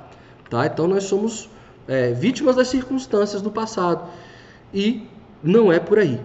[0.50, 0.66] Tá?
[0.66, 1.48] Então nós somos
[1.86, 4.10] é, vítimas das circunstâncias do passado.
[4.74, 5.06] E
[5.42, 6.20] não é por aí.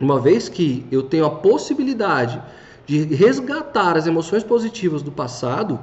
[0.00, 2.42] Uma vez que eu tenho a possibilidade
[2.86, 5.78] de resgatar as emoções positivas do passado,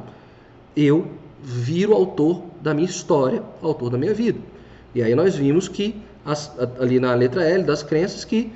[0.75, 1.07] eu
[1.41, 4.39] viro autor da minha história, autor da minha vida.
[4.93, 5.95] E aí nós vimos que,
[6.25, 8.51] as, ali na letra L das crenças, que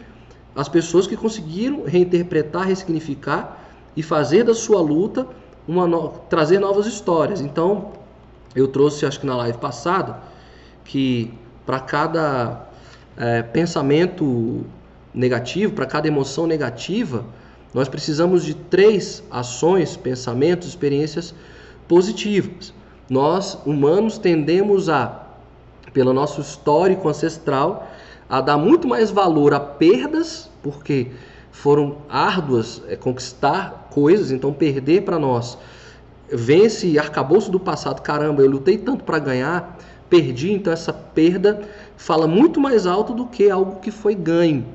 [0.55, 3.57] as pessoas que conseguiram reinterpretar, ressignificar
[3.95, 5.27] e fazer da sua luta
[5.67, 6.09] uma no...
[6.29, 7.39] trazer novas histórias.
[7.39, 7.91] Então,
[8.55, 10.19] eu trouxe, acho que na live passada,
[10.83, 11.33] que
[11.65, 12.67] para cada
[13.21, 14.65] é, pensamento
[15.13, 17.23] negativo, para cada emoção negativa,
[17.73, 21.33] nós precisamos de três ações, pensamentos, experiências
[21.87, 22.73] positivas.
[23.09, 25.27] Nós, humanos, tendemos a
[25.93, 27.87] pelo nosso histórico ancestral,
[28.29, 31.11] a dar muito mais valor a perdas, porque
[31.51, 35.57] foram árduas é, conquistar coisas, então perder para nós
[36.31, 39.77] vence arcabouço do passado, caramba, eu lutei tanto para ganhar,
[40.09, 41.61] perdi, então essa perda
[42.01, 44.65] fala muito mais alto do que algo que foi ganho.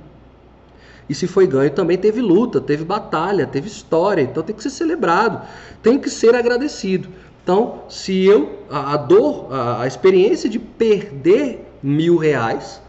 [1.09, 4.71] E se foi ganho, também teve luta, teve batalha, teve história, então tem que ser
[4.71, 5.45] celebrado,
[5.83, 7.09] tem que ser agradecido.
[7.43, 12.81] Então, se eu, a, a dor, a, a experiência de perder mil reais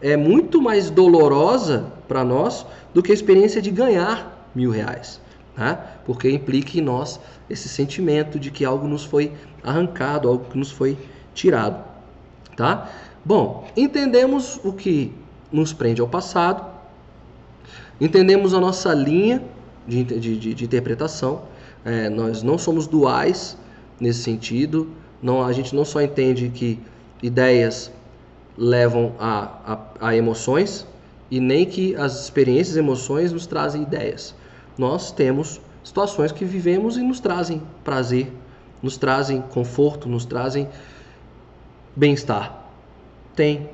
[0.00, 5.20] é muito mais dolorosa para nós do que a experiência de ganhar mil reais,
[5.56, 5.78] né?
[6.06, 7.18] porque implica em nós
[7.50, 9.32] esse sentimento de que algo nos foi
[9.64, 10.96] arrancado, algo que nos foi
[11.34, 11.88] tirado.
[12.56, 12.88] Tá?
[13.28, 15.12] Bom, entendemos o que
[15.52, 16.64] nos prende ao passado,
[18.00, 19.44] entendemos a nossa linha
[19.86, 21.42] de, de, de, interpretação,
[21.84, 23.58] é, nós não somos duais,
[24.00, 24.88] nesse sentido.
[25.22, 26.80] Não, a gente não só entende que
[27.22, 27.92] ideias
[28.56, 30.86] levam a, a, a emoções
[31.30, 34.34] e nem que as experiências e emoções nos trazem ideias.
[34.78, 38.32] Nós temos situações que vivemos e nos trazem prazer,
[38.82, 40.66] nos trazem conforto, nos trazem
[41.94, 42.67] bem-estar.
[43.38, 43.68] Tem.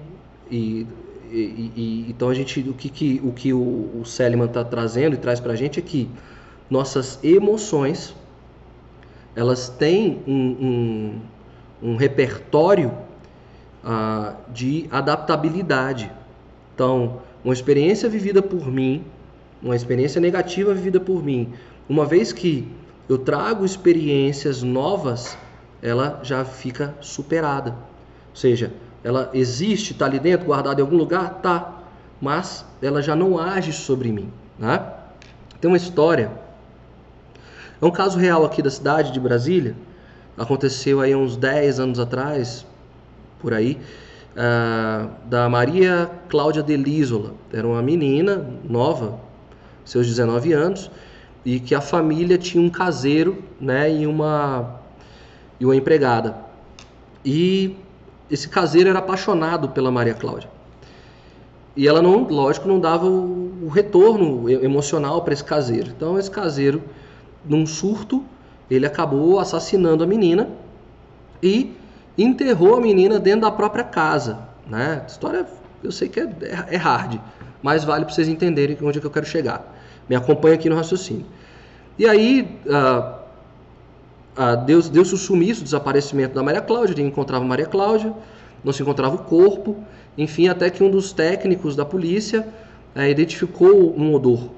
[0.50, 0.86] E,
[1.32, 5.14] e, e, então a gente, o que, que o, que o, o Seliman está trazendo
[5.14, 6.06] e traz para a gente é que
[6.68, 8.14] nossas emoções
[9.34, 11.20] elas têm um, um,
[11.82, 12.92] um repertório
[13.82, 16.12] uh, de adaptabilidade.
[16.74, 19.02] Então, uma experiência vivida por mim,
[19.62, 21.54] uma experiência negativa vivida por mim,
[21.88, 22.68] uma vez que
[23.08, 25.38] eu trago experiências novas,
[25.80, 27.70] ela já fica superada.
[27.70, 28.70] Ou seja,
[29.04, 31.34] ela existe, está ali dentro, guardada em algum lugar?
[31.42, 31.82] Tá.
[32.20, 34.32] Mas ela já não age sobre mim.
[34.58, 34.82] Né?
[35.60, 36.42] Tem uma história
[37.84, 39.76] é um caso real aqui da cidade de Brasília.
[40.38, 42.64] Aconteceu aí uns 10 anos atrás,
[43.40, 43.78] por aí,
[44.32, 47.34] uh, da Maria Cláudia Delísola.
[47.52, 49.20] Era uma menina nova,
[49.84, 50.90] seus 19 anos,
[51.44, 54.80] e que a família tinha um caseiro né, e, uma,
[55.60, 56.36] e uma empregada.
[57.22, 57.76] E
[58.34, 60.50] esse caseiro era apaixonado pela Maria Cláudia.
[61.76, 65.92] E ela não, lógico, não dava o, o retorno emocional para esse caseiro.
[65.96, 66.82] Então esse caseiro
[67.44, 68.24] num surto,
[68.70, 70.48] ele acabou assassinando a menina
[71.42, 71.76] e
[72.16, 74.40] enterrou a menina dentro da própria casa.
[74.66, 75.02] Né?
[75.04, 75.46] A história
[75.82, 76.28] eu sei que é,
[76.70, 77.20] é hard,
[77.62, 79.76] mas vale para vocês entenderem onde é que eu quero chegar.
[80.08, 81.26] Me acompanha aqui no raciocínio.
[81.98, 83.20] E aí, ah,
[84.36, 88.12] ah, Deus deu o sumiço, o desaparecimento da Maria Cláudia, ninguém encontrava Maria Cláudia,
[88.62, 89.76] não se encontrava o corpo,
[90.16, 92.46] enfim, até que um dos técnicos da polícia
[92.94, 94.50] eh, identificou um odor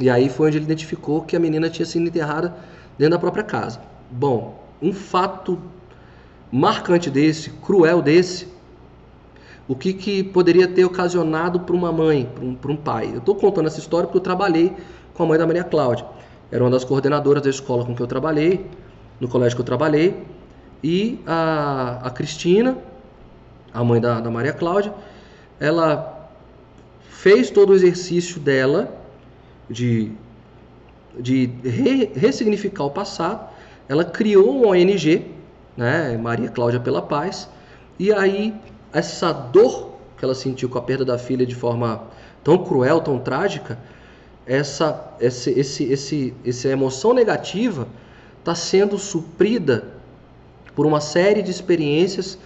[0.00, 2.54] e aí foi onde ele identificou que a menina tinha sido enterrada
[2.96, 3.80] dentro da própria casa.
[4.10, 5.58] Bom, um fato
[6.52, 8.46] marcante desse, cruel desse,
[9.66, 12.30] o que, que poderia ter ocasionado para uma mãe,
[12.60, 13.10] para um, um, pai?
[13.12, 14.72] Eu estou contando essa história porque eu trabalhei
[15.14, 16.06] com a mãe da Maria Cláudia.
[16.50, 18.64] Era uma das coordenadoras da escola com que eu trabalhei,
[19.20, 20.24] no colégio que eu trabalhei.
[20.82, 22.78] E a, a Cristina,
[23.72, 24.94] a mãe da, da Maria Cláudia,
[25.58, 26.30] ela
[27.08, 28.96] fez todo o exercício dela
[29.68, 30.12] de,
[31.18, 33.48] de re, ressignificar o passado,
[33.88, 35.26] ela criou uma ONG,
[35.76, 37.48] né, Maria Cláudia pela Paz,
[37.98, 38.54] e aí
[38.92, 42.04] essa dor que ela sentiu com a perda da filha de forma
[42.44, 43.78] tão cruel, tão trágica,
[44.46, 47.86] essa, esse, esse, esse, essa emoção negativa
[48.48, 49.84] está sendo suprida
[50.74, 52.38] por uma série de experiências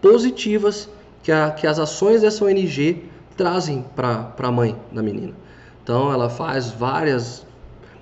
[0.00, 0.88] positivas
[1.20, 3.04] que, a, que as ações dessa ONG
[3.36, 5.34] trazem para a mãe da menina.
[5.82, 7.44] Então ela faz várias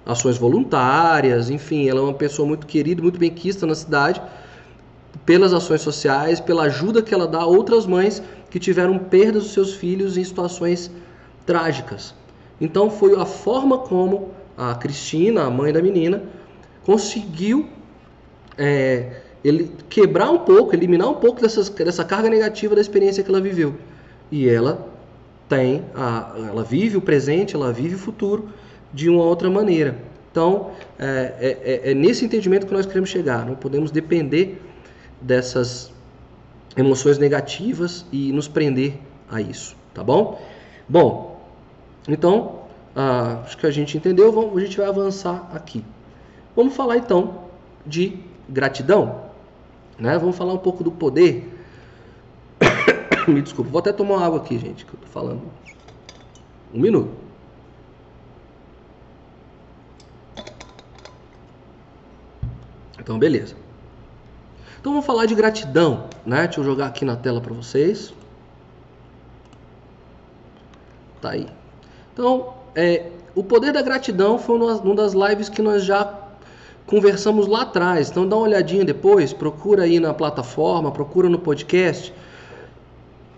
[0.05, 4.21] ações voluntárias, enfim, ela é uma pessoa muito querida, muito bem quista na cidade
[5.25, 9.53] pelas ações sociais, pela ajuda que ela dá a outras mães que tiveram perdas dos
[9.53, 10.91] seus filhos em situações
[11.47, 12.15] trágicas.
[12.61, 16.23] Então foi a forma como a Cristina, a mãe da menina,
[16.87, 17.69] conseguiu
[18.57, 23.29] é, ele quebrar um pouco, eliminar um pouco dessas, dessa carga negativa da experiência que
[23.29, 23.75] ela viveu.
[24.31, 24.89] E ela
[25.49, 28.49] tem, a, ela vive o presente, ela vive o futuro
[28.95, 29.99] de uma outra maneira.
[30.31, 33.45] Então, é, é, é, é nesse entendimento que nós queremos chegar.
[33.45, 34.63] Não podemos depender
[35.21, 35.93] dessas
[36.77, 38.95] emoções negativas e nos prender
[39.29, 40.41] a isso, tá bom?
[40.89, 41.45] Bom,
[42.07, 42.61] então,
[42.95, 45.83] ah, acho que a gente entendeu, vamos, a gente vai avançar aqui.
[46.57, 47.45] Vamos falar então
[47.85, 49.27] de gratidão,
[49.99, 50.17] né?
[50.17, 51.53] Vamos falar um pouco do poder.
[53.29, 55.43] Me desculpa, vou até tomar água aqui, gente, que eu tô falando.
[56.73, 57.11] Um minuto.
[62.99, 63.55] Então, beleza.
[64.81, 66.45] Então vamos falar de gratidão, né?
[66.45, 68.15] Deixa eu jogar aqui na tela para vocês.
[71.21, 71.47] Tá aí.
[72.13, 76.26] Então, é, o poder da gratidão foi uma das lives que nós já
[76.87, 78.11] conversamos lá atrás.
[78.11, 82.13] Então dá uma olhadinha depois, procura aí na plataforma, procura no podcast.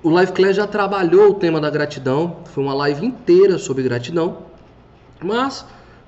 [0.02, 4.38] O Live Class já trabalhou o tema da gratidão, foi uma live inteira sobre gratidão.
[5.20, 5.64] Mas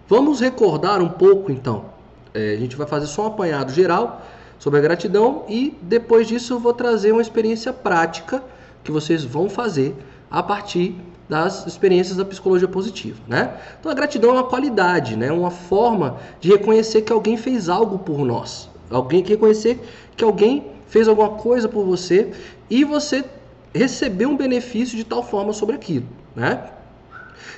[0.09, 1.87] vamos recordar um pouco então.
[2.33, 4.23] É, a gente vai fazer só um apanhado geral
[4.59, 8.43] sobre a gratidão e depois disso eu vou trazer uma experiência prática
[8.85, 9.97] que vocês vão fazer
[10.31, 10.95] a partir
[11.31, 13.57] das experiências da psicologia positiva, né?
[13.79, 15.31] Então a gratidão é uma qualidade, né?
[15.31, 19.79] Uma forma de reconhecer que alguém fez algo por nós, alguém que reconhecer
[20.17, 22.33] que alguém fez alguma coisa por você
[22.69, 23.25] e você
[23.73, 26.69] recebeu um benefício de tal forma sobre aquilo, né?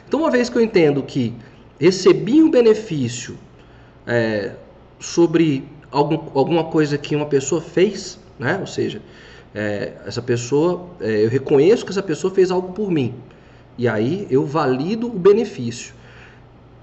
[0.07, 1.35] Então uma vez que eu entendo que
[1.81, 3.39] recebi um benefício
[4.07, 4.53] é,
[5.01, 8.59] sobre algum, alguma coisa que uma pessoa fez, né?
[8.61, 9.01] Ou seja,
[9.55, 13.15] é, essa pessoa, é, eu reconheço que essa pessoa fez algo por mim.
[13.77, 15.95] E aí eu valido o benefício.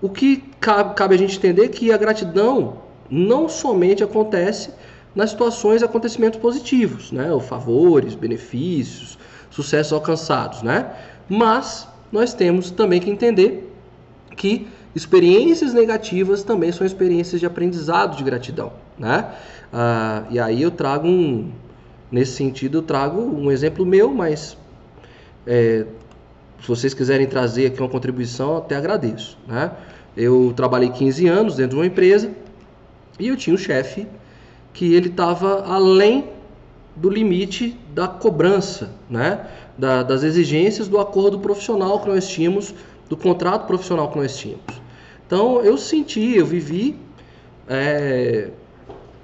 [0.01, 2.77] O que cabe, a gente entender que a gratidão
[3.09, 4.71] não somente acontece
[5.15, 7.31] nas situações acontecimentos positivos, né?
[7.31, 9.17] Ou favores, benefícios,
[9.49, 10.93] sucessos alcançados, né?
[11.27, 13.73] Mas nós temos também que entender
[14.35, 19.33] que experiências negativas também são experiências de aprendizado de gratidão né?
[19.71, 21.49] Ah, e aí eu trago um,
[22.11, 24.57] nesse sentido eu trago um exemplo meu, mas
[25.47, 25.85] é,
[26.61, 29.71] se vocês quiserem trazer aqui uma contribuição, até agradeço, né?
[30.15, 32.31] Eu trabalhei 15 anos dentro de uma empresa
[33.19, 34.07] e eu tinha um chefe
[34.73, 36.29] que ele estava além
[36.95, 39.47] do limite da cobrança, né?
[39.77, 42.73] Da, das exigências do acordo profissional que nós tínhamos,
[43.07, 44.65] do contrato profissional que nós tínhamos.
[45.25, 46.97] Então eu senti, eu vivi
[47.67, 48.49] é,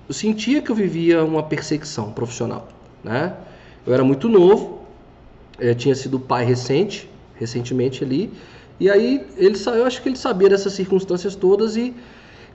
[0.08, 2.68] eu sentia que eu vivia uma perseguição profissional,
[3.04, 3.36] né?
[3.86, 4.82] Eu era muito novo,
[5.60, 8.32] eh, tinha sido pai recente, recentemente ali,
[8.80, 11.94] e aí ele eu acho que ele sabia dessas circunstâncias todas e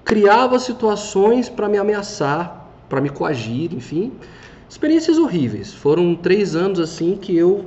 [0.04, 4.12] criava situações para me ameaçar, para me coagir, enfim,
[4.68, 5.72] experiências horríveis.
[5.72, 7.64] Foram três anos assim que eu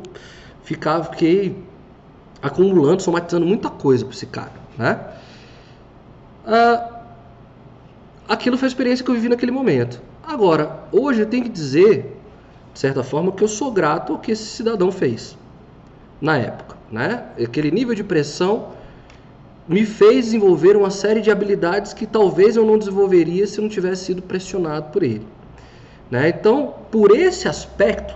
[0.64, 1.56] ficava, fiquei
[2.42, 5.00] acumulando, somatizando muita coisa para esse cara, né?
[6.46, 7.02] Ah,
[8.28, 10.02] aquilo foi a experiência que eu vivi naquele momento.
[10.26, 12.18] Agora, hoje eu tenho que dizer,
[12.74, 15.38] de certa forma, que eu sou grato ao que esse cidadão fez
[16.22, 16.83] na época.
[16.94, 17.24] Né?
[17.44, 18.68] Aquele nível de pressão
[19.68, 24.06] me fez desenvolver uma série de habilidades que talvez eu não desenvolveria se não tivesse
[24.06, 25.26] sido pressionado por ele.
[26.12, 26.30] Né?
[26.30, 28.16] Então, por esse aspecto,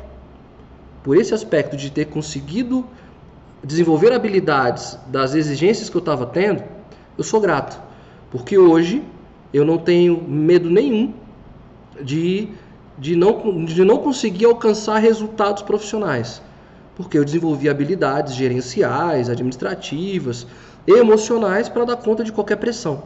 [1.04, 2.86] por esse aspecto de ter conseguido
[3.64, 6.64] desenvolver habilidades das exigências que eu estava tendo,
[7.18, 7.82] eu sou grato.
[8.30, 9.04] Porque hoje
[9.52, 11.16] eu não tenho medo nenhum
[12.00, 12.50] de,
[12.96, 16.44] de, não, de não conseguir alcançar resultados profissionais,
[16.98, 20.48] porque eu desenvolvi habilidades gerenciais, administrativas,
[20.88, 23.04] emocionais para dar conta de qualquer pressão.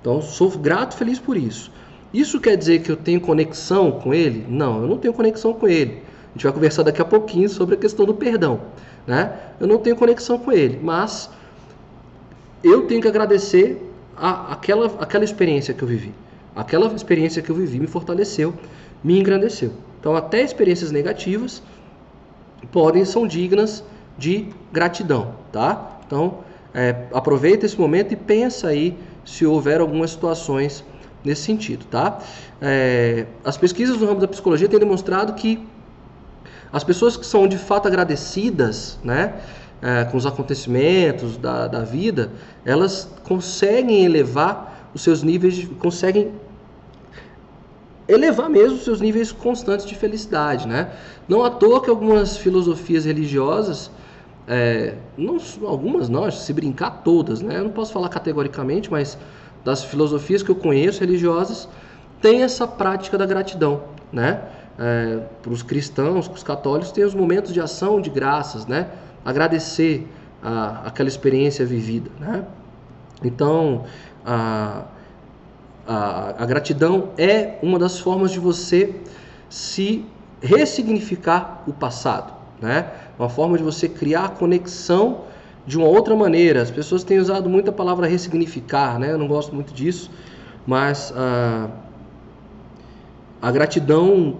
[0.00, 1.72] Então, sou grato, feliz por isso.
[2.14, 4.46] Isso quer dizer que eu tenho conexão com ele?
[4.48, 6.00] Não, eu não tenho conexão com ele.
[6.28, 8.60] A gente vai conversar daqui a pouquinho sobre a questão do perdão.
[9.04, 9.36] Né?
[9.58, 11.28] Eu não tenho conexão com ele, mas
[12.62, 13.82] eu tenho que agradecer
[14.16, 16.14] a, aquela, aquela experiência que eu vivi.
[16.54, 18.54] Aquela experiência que eu vivi me fortaleceu,
[19.02, 19.72] me engrandeceu.
[19.98, 21.62] Então, até experiências negativas
[22.70, 23.84] podem são dignas
[24.16, 25.98] de gratidão, tá?
[26.06, 26.38] Então,
[26.74, 30.84] é, aproveita esse momento e pensa aí se houver algumas situações
[31.24, 32.18] nesse sentido, tá?
[32.60, 35.66] É, as pesquisas no ramo da psicologia têm demonstrado que
[36.72, 39.34] as pessoas que são de fato agradecidas, né,
[39.82, 42.30] é, com os acontecimentos da, da vida,
[42.64, 46.32] elas conseguem elevar os seus níveis, de, conseguem
[48.12, 50.90] elevar mesmo seus níveis constantes de felicidade, né?
[51.28, 53.90] Não à toa que algumas filosofias religiosas,
[54.46, 57.58] é, não, algumas não, se brincar todas, né?
[57.58, 59.16] Eu não posso falar categoricamente, mas
[59.64, 61.68] das filosofias que eu conheço religiosas
[62.20, 63.82] tem essa prática da gratidão,
[64.12, 64.42] né?
[64.78, 68.88] É, para os cristãos, para os católicos, tem os momentos de ação de graças, né?
[69.24, 70.08] Agradecer
[70.42, 72.44] a, aquela experiência vivida, né?
[73.24, 73.84] Então,
[74.24, 74.84] a,
[75.86, 78.94] a, a gratidão é uma das formas de você
[79.48, 80.04] se
[80.40, 82.90] ressignificar o passado, né?
[83.18, 85.22] Uma forma de você criar conexão
[85.66, 86.62] de uma outra maneira.
[86.62, 89.12] As pessoas têm usado muito a palavra ressignificar, né?
[89.12, 90.10] Eu não gosto muito disso,
[90.66, 91.68] mas a,
[93.40, 94.38] a gratidão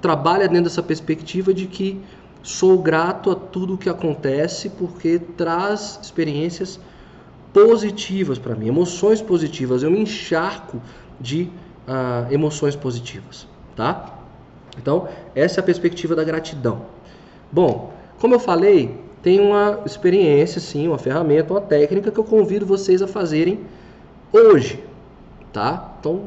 [0.00, 2.00] trabalha dentro dessa perspectiva de que
[2.42, 6.78] sou grato a tudo o que acontece porque traz experiências
[7.56, 9.82] positivas para mim, emoções positivas.
[9.82, 10.78] Eu me encharco
[11.18, 11.48] de
[11.88, 14.14] uh, emoções positivas, tá?
[14.76, 16.82] Então, essa é a perspectiva da gratidão.
[17.50, 22.66] Bom, como eu falei, tem uma experiência, sim, uma ferramenta, uma técnica que eu convido
[22.66, 23.60] vocês a fazerem
[24.30, 24.84] hoje,
[25.50, 25.96] tá?
[25.98, 26.24] Então,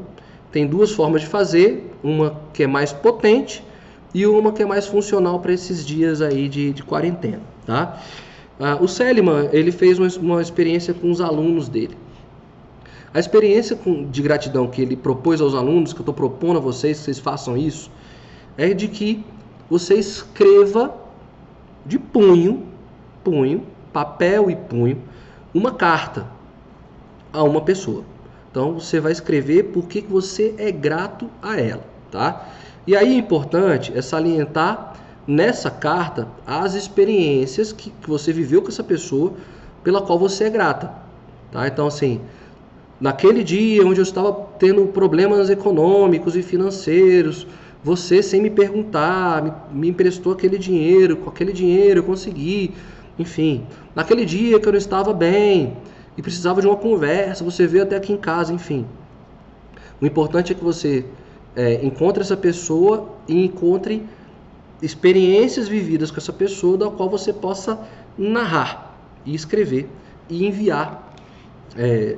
[0.50, 3.64] tem duas formas de fazer, uma que é mais potente
[4.12, 8.02] e uma que é mais funcional para esses dias aí de, de quarentena, tá?
[8.62, 11.96] Ah, o Seliman ele fez uma, uma, experiência com os alunos dele.
[13.14, 16.60] A experiência com, de gratidão que ele propôs aos alunos, que eu estou propondo a
[16.60, 17.90] vocês que vocês façam isso,
[18.58, 19.24] é de que
[19.70, 20.94] você escreva
[21.86, 22.66] de punho,
[23.24, 24.98] punho, papel e punho,
[25.54, 26.26] uma carta
[27.32, 28.04] a uma pessoa.
[28.50, 32.46] Então você vai escrever por que você é grato a ela, tá?
[32.86, 34.96] E aí é importante é salientar
[35.26, 39.34] nessa carta as experiências que, que você viveu com essa pessoa
[39.82, 40.92] pela qual você é grata.
[41.50, 41.66] Tá?
[41.66, 42.20] Então, assim,
[43.00, 47.46] naquele dia onde eu estava tendo problemas econômicos e financeiros,
[47.82, 52.74] você, sem me perguntar, me, me, emprestou aquele dinheiro, com aquele dinheiro eu consegui,
[53.18, 53.64] enfim.
[53.94, 55.76] Naquele dia que eu não estava bem
[56.16, 58.84] e precisava de uma conversa, você veio até aqui em casa, enfim.
[60.00, 61.04] O importante é que você
[61.56, 64.02] é, encontre essa pessoa e encontre
[64.82, 67.78] experiências vividas com essa pessoa, da qual você possa
[68.16, 69.88] narrar e escrever
[70.28, 71.14] e enviar,
[71.76, 72.16] é,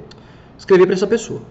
[0.56, 1.42] escrever para essa pessoa.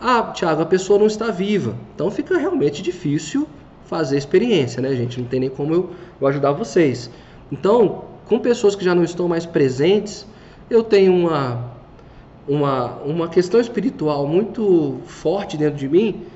[0.00, 3.48] Ah, Tiago, a pessoa não está viva, então fica realmente difícil
[3.86, 5.20] fazer experiência, né, gente?
[5.20, 7.10] Não tem nem como eu, eu ajudar vocês.
[7.50, 10.26] Então, com pessoas que já não estão mais presentes,
[10.68, 11.72] eu tenho uma,
[12.46, 16.26] uma, uma questão espiritual muito forte dentro de mim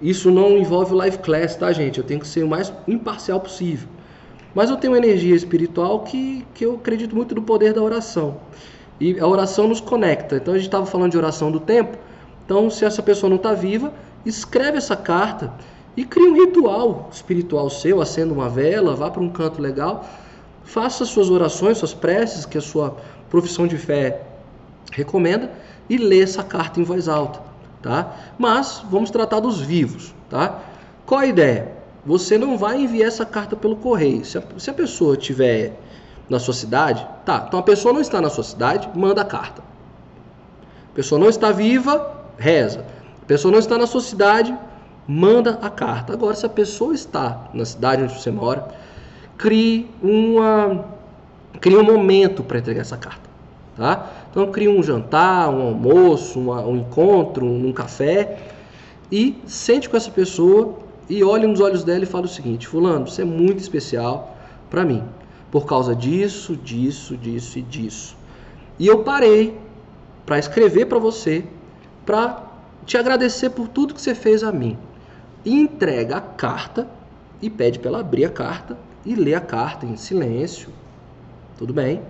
[0.00, 1.98] isso não envolve o live class, tá, gente?
[1.98, 3.86] Eu tenho que ser o mais imparcial possível.
[4.54, 8.38] Mas eu tenho uma energia espiritual que, que eu acredito muito no poder da oração.
[8.98, 10.36] E a oração nos conecta.
[10.36, 11.98] Então a gente estava falando de oração do tempo.
[12.44, 13.92] Então, se essa pessoa não está viva,
[14.24, 15.52] escreve essa carta
[15.96, 20.08] e cria um ritual espiritual seu, acenda uma vela, vá para um canto legal,
[20.64, 22.96] faça suas orações, suas preces que a sua
[23.28, 24.22] profissão de fé
[24.92, 25.52] recomenda
[25.88, 27.49] e lê essa carta em voz alta
[27.82, 28.14] tá?
[28.38, 30.58] Mas vamos tratar dos vivos, tá?
[31.06, 31.72] Qual a ideia?
[32.04, 34.24] Você não vai enviar essa carta pelo correio.
[34.24, 35.78] Se a, se a pessoa estiver
[36.28, 37.44] na sua cidade, tá?
[37.46, 39.62] Então a pessoa não está na sua cidade, manda a carta.
[40.92, 42.84] A pessoa não está viva, reza.
[43.22, 44.56] A pessoa não está na sua cidade,
[45.06, 46.12] manda a carta.
[46.12, 48.68] Agora, se a pessoa está na cidade onde você mora,
[49.36, 50.84] crie uma
[51.60, 53.28] crie um momento para entregar essa carta,
[53.76, 54.06] tá?
[54.30, 58.38] Então cria um jantar, um almoço, um encontro, um, um café
[59.10, 60.78] e sente com essa pessoa
[61.08, 64.36] e olhe nos olhos dela e fala o seguinte: Fulano, você é muito especial
[64.70, 65.02] para mim,
[65.50, 68.16] por causa disso, disso, disso e disso.
[68.78, 69.58] E eu parei
[70.24, 71.44] para escrever para você,
[72.06, 72.44] para
[72.86, 74.78] te agradecer por tudo que você fez a mim.
[75.44, 76.86] E entrega a carta
[77.42, 80.68] e pede para ela abrir a carta e ler a carta em silêncio.
[81.58, 82.00] Tudo bem?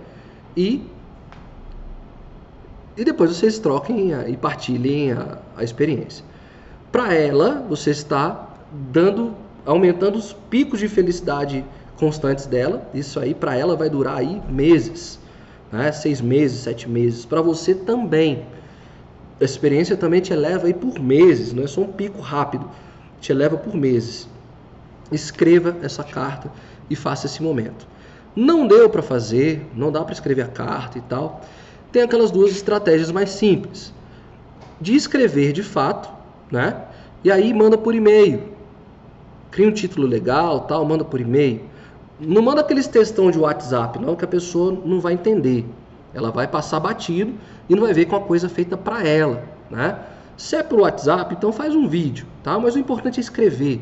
[0.55, 0.83] E
[2.97, 6.25] e depois vocês troquem e partilhem a, a experiência.
[6.91, 8.49] Para ela, você está
[8.91, 9.33] dando,
[9.65, 11.63] aumentando os picos de felicidade
[11.97, 12.89] constantes dela.
[12.93, 15.19] Isso aí para ela vai durar aí meses,
[15.71, 15.91] né?
[15.91, 17.25] seis meses, sete meses.
[17.25, 18.45] Para você também,
[19.39, 21.53] a experiência também te eleva aí por meses.
[21.53, 22.69] Não é só um pico rápido,
[23.21, 24.27] te eleva por meses.
[25.11, 26.51] Escreva essa carta
[26.89, 27.87] e faça esse momento.
[28.35, 31.41] Não deu para fazer, não dá para escrever a carta e tal
[31.91, 33.93] tem aquelas duas estratégias mais simples.
[34.79, 36.09] De escrever de fato,
[36.49, 36.81] né?
[37.23, 38.43] E aí manda por e-mail.
[39.51, 41.61] Cria um título legal, tal, manda por e-mail.
[42.19, 45.65] Não manda aqueles textão de WhatsApp, não, que a pessoa não vai entender.
[46.13, 47.33] Ela vai passar batido
[47.69, 49.99] e não vai ver com a coisa feita para ela, né?
[50.37, 52.57] Se é por WhatsApp, então faz um vídeo, tá?
[52.57, 53.81] Mas o importante é escrever,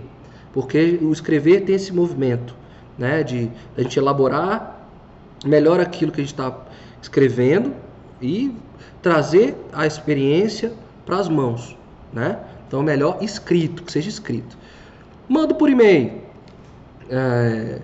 [0.53, 2.55] porque o escrever tem esse movimento,
[2.97, 3.23] né?
[3.23, 4.87] De a gente elaborar
[5.45, 6.55] melhor aquilo que a gente está
[7.01, 7.73] escrevendo
[8.21, 8.53] e
[9.01, 10.73] trazer a experiência
[11.05, 11.77] para as mãos,
[12.13, 12.39] né?
[12.67, 14.57] Então, melhor escrito, que seja escrito.
[15.27, 16.21] Manda por e-mail.
[17.09, 17.79] É,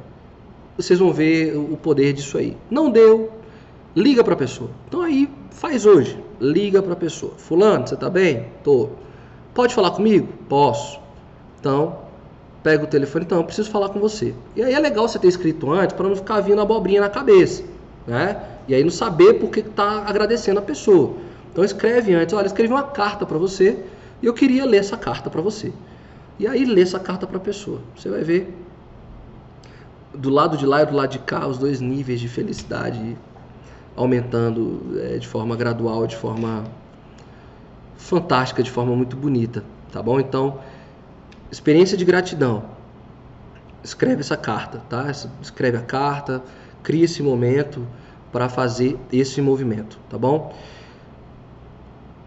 [0.77, 2.55] vocês vão ver o poder disso aí.
[2.69, 3.31] Não deu,
[3.95, 4.69] liga para a pessoa.
[4.87, 7.33] Então aí faz hoje, liga para a pessoa.
[7.37, 8.47] Fulano, você está bem?
[8.63, 8.89] Tô.
[9.53, 10.27] Pode falar comigo?
[10.49, 10.99] Posso.
[11.59, 12.03] Então
[12.61, 14.33] pega o telefone, então eu preciso falar com você.
[14.55, 17.63] E aí é legal você ter escrito antes para não ficar vindo abobrinha na cabeça,
[18.07, 18.41] né?
[18.67, 21.15] E aí não saber porque está agradecendo a pessoa.
[21.51, 23.79] Então escreve antes, olha, escrevi uma carta para você
[24.21, 25.71] e eu queria ler essa carta para você.
[26.37, 27.79] E aí lê essa carta para a pessoa.
[27.95, 28.53] Você vai ver
[30.13, 33.17] do lado de lá e do lado de cá os dois níveis de felicidade
[33.95, 36.65] aumentando é, de forma gradual, de forma
[37.97, 40.19] fantástica, de forma muito bonita, tá bom?
[40.19, 40.59] Então,
[41.51, 42.63] experiência de gratidão.
[43.83, 45.09] Escreve essa carta, tá?
[45.41, 46.43] Escreve a carta,
[46.85, 47.85] cria esse momento
[48.31, 50.53] para fazer esse movimento, tá bom?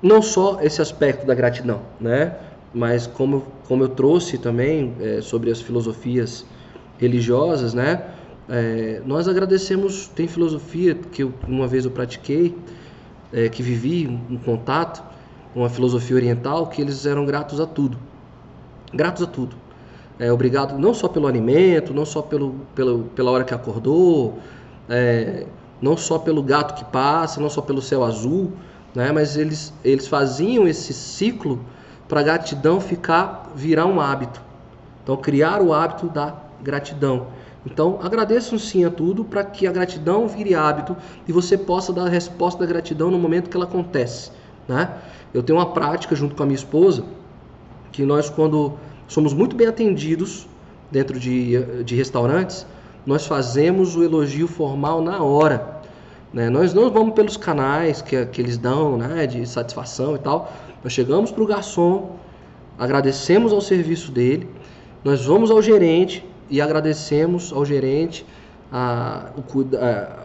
[0.03, 2.37] Não só esse aspecto da gratidão, né?
[2.75, 6.45] Mas como, como eu trouxe também é, sobre as filosofias
[6.99, 8.03] religiosas, né?
[8.49, 12.57] É, nós agradecemos, tem filosofia que eu, uma vez eu pratiquei,
[13.33, 15.03] é, que vivi um, um contato,
[15.55, 17.99] uma filosofia oriental, que eles eram gratos a tudo.
[18.93, 19.57] Gratos a tudo.
[20.19, 24.39] É, obrigado não só pelo alimento, não só pelo, pelo, pela hora que acordou,
[24.89, 25.47] é,
[25.81, 28.53] não só pelo gato que passa, não só pelo céu azul,
[28.95, 31.61] né, mas eles, eles faziam esse ciclo
[32.09, 34.41] para a gratidão ficar, virar um hábito.
[35.03, 37.29] Então, criar o hábito da gratidão.
[37.65, 40.97] Então, agradeçam sim a tudo para que a gratidão vire hábito
[41.27, 44.31] e você possa dar a resposta da gratidão no momento que ela acontece.
[44.67, 44.91] Né?
[45.33, 47.05] Eu tenho uma prática junto com a minha esposa
[47.93, 48.75] que nós, quando
[49.09, 50.47] somos muito bem atendidos
[50.91, 52.65] dentro de, de restaurantes,
[53.05, 55.81] nós fazemos o elogio formal na hora.
[56.33, 56.49] Né?
[56.49, 60.53] Nós não vamos pelos canais que, que eles dão né, de satisfação e tal.
[60.85, 62.17] Nós chegamos para o garçom,
[62.79, 64.49] agradecemos ao serviço dele,
[65.03, 68.25] nós vamos ao gerente, e agradecemos ao gerente
[68.73, 69.31] a,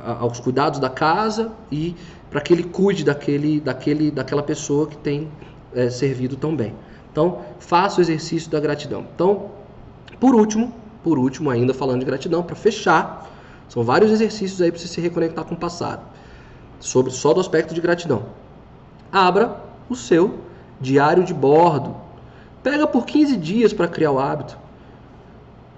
[0.06, 1.96] a, aos cuidados da casa e
[2.30, 5.30] para que ele cuide daquele, daquele, daquela pessoa que tem
[5.74, 6.74] é, servido tão bem.
[7.14, 9.06] Então, faça o exercício da gratidão.
[9.14, 9.52] Então,
[10.20, 13.30] por último, por último, ainda falando de gratidão, para fechar,
[13.70, 16.02] são vários exercícios aí para você se reconectar com o passado,
[16.80, 18.26] sobre só do aspecto de gratidão.
[19.12, 20.40] Abra o seu
[20.82, 21.96] diário de bordo.
[22.64, 24.58] Pega por 15 dias para criar o hábito.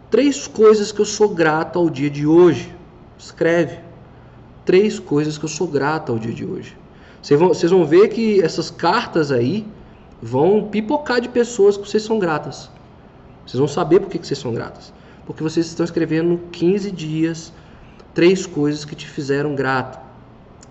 [0.09, 2.73] Três coisas que eu sou grato ao dia de hoje.
[3.17, 3.79] Escreve.
[4.63, 6.77] Três coisas que eu sou grato ao dia de hoje.
[7.21, 9.67] Vocês vão, vocês vão ver que essas cartas aí
[10.25, 12.67] vão pipocar de pessoas que vocês são gratas.
[13.45, 14.91] Vocês vão saber por que, vocês são gratas.
[15.23, 17.53] Porque vocês estão escrevendo 15 dias,
[18.11, 19.99] três coisas que te fizeram grato.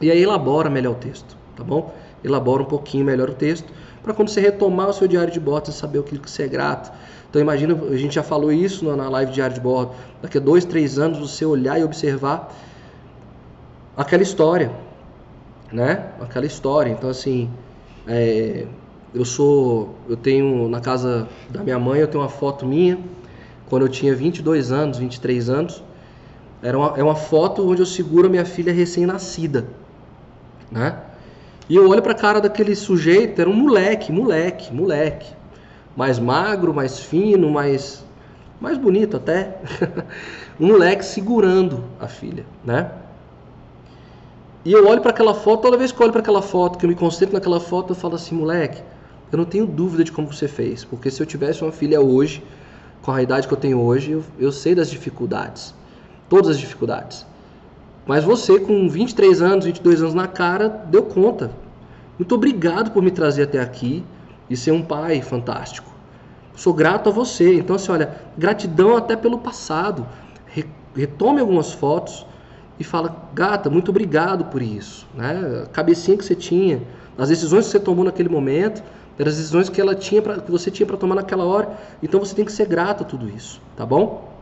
[0.01, 1.95] E aí elabora melhor o texto, tá bom?
[2.25, 5.77] Elabora um pouquinho melhor o texto, para quando você retomar o seu diário de botas,
[5.77, 6.91] saber o que você é grato,
[7.31, 10.65] então imagina, a gente já falou isso na live diário de bordo, daqui a dois,
[10.65, 12.53] três anos você olhar e observar
[13.97, 14.73] aquela história,
[15.73, 16.11] né?
[16.21, 16.91] Aquela história.
[16.91, 17.51] Então assim,
[18.07, 18.67] é,
[19.15, 22.99] eu sou, eu tenho na casa da minha mãe, eu tenho uma foto minha
[23.69, 25.83] quando eu tinha 22 anos, 23 anos.
[26.63, 29.67] Era uma, é uma foto onde eu seguro a minha filha recém-nascida,
[30.71, 30.99] né?
[31.69, 35.33] E eu olho para a cara daquele sujeito, era um moleque, moleque, moleque
[35.97, 38.05] mais magro, mais fino, mais
[38.61, 39.59] mais bonito até.
[40.59, 42.91] um moleque segurando a filha, né?
[44.65, 46.87] E eu olho para aquela foto, toda vez que eu olho para aquela foto, que
[46.87, 48.83] eu me concentro naquela foto, eu falo assim, moleque,
[49.35, 52.43] eu não tenho dúvida de como você fez, porque se eu tivesse uma filha hoje,
[53.03, 55.75] com a idade que eu tenho hoje, eu, eu sei das dificuldades,
[56.29, 57.27] todas as dificuldades.
[58.07, 61.51] Mas você, com 23 anos, 22 anos na cara, deu conta.
[62.19, 64.05] Muito obrigado por me trazer até aqui
[64.49, 65.91] e ser um pai fantástico.
[66.55, 67.57] Sou grato a você.
[67.57, 70.07] Então, assim, olha, gratidão até pelo passado.
[70.95, 72.25] Retome algumas fotos
[72.79, 75.09] e fala, gata, muito obrigado por isso.
[75.15, 75.63] Né?
[75.65, 76.83] A cabecinha que você tinha,
[77.19, 78.83] as decisões que você tomou naquele momento,
[79.19, 81.79] eram as decisões que, ela tinha pra, que você tinha para tomar naquela hora.
[82.03, 84.33] Então, você tem que ser grato a tudo isso, tá bom?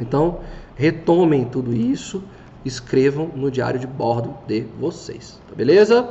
[0.00, 0.40] Então,
[0.76, 2.22] retomem tudo isso,
[2.64, 6.08] escrevam no diário de bordo de vocês, tá beleza?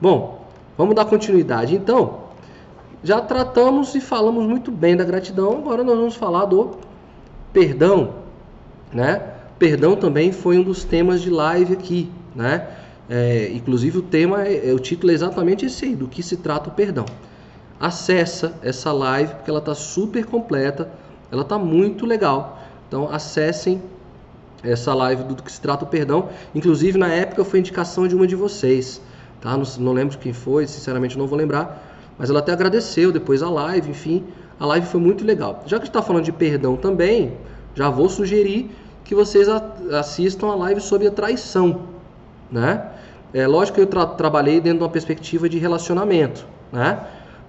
[0.00, 0.44] Bom,
[0.76, 1.74] vamos dar continuidade.
[1.74, 2.30] Então,
[3.02, 6.72] já tratamos e falamos muito bem da gratidão, agora nós vamos falar do
[7.52, 8.14] perdão,
[8.92, 9.22] né?
[9.58, 12.66] Perdão também foi um dos temas de live aqui, né?
[13.08, 16.70] É, inclusive o tema, é, o título é exatamente esse aí, do que se trata
[16.70, 17.04] o perdão.
[17.80, 20.90] Acessa essa live porque ela está super completa,
[21.32, 22.58] ela está muito legal.
[22.86, 23.82] Então acessem
[24.62, 26.28] essa live do que se trata o perdão.
[26.54, 29.00] Inclusive na época foi indicação de uma de vocês,
[29.40, 29.56] tá?
[29.56, 31.82] Não, não lembro quem foi, sinceramente não vou lembrar,
[32.18, 34.26] mas ela até agradeceu depois a live, enfim,
[34.58, 35.62] a live foi muito legal.
[35.66, 37.32] Já que está falando de perdão também,
[37.74, 38.70] já vou sugerir
[39.04, 41.82] que vocês assistam a live sobre a traição,
[42.52, 42.86] né?
[43.32, 46.98] É lógico que eu tra trabalhei dentro de uma perspectiva de relacionamento, né?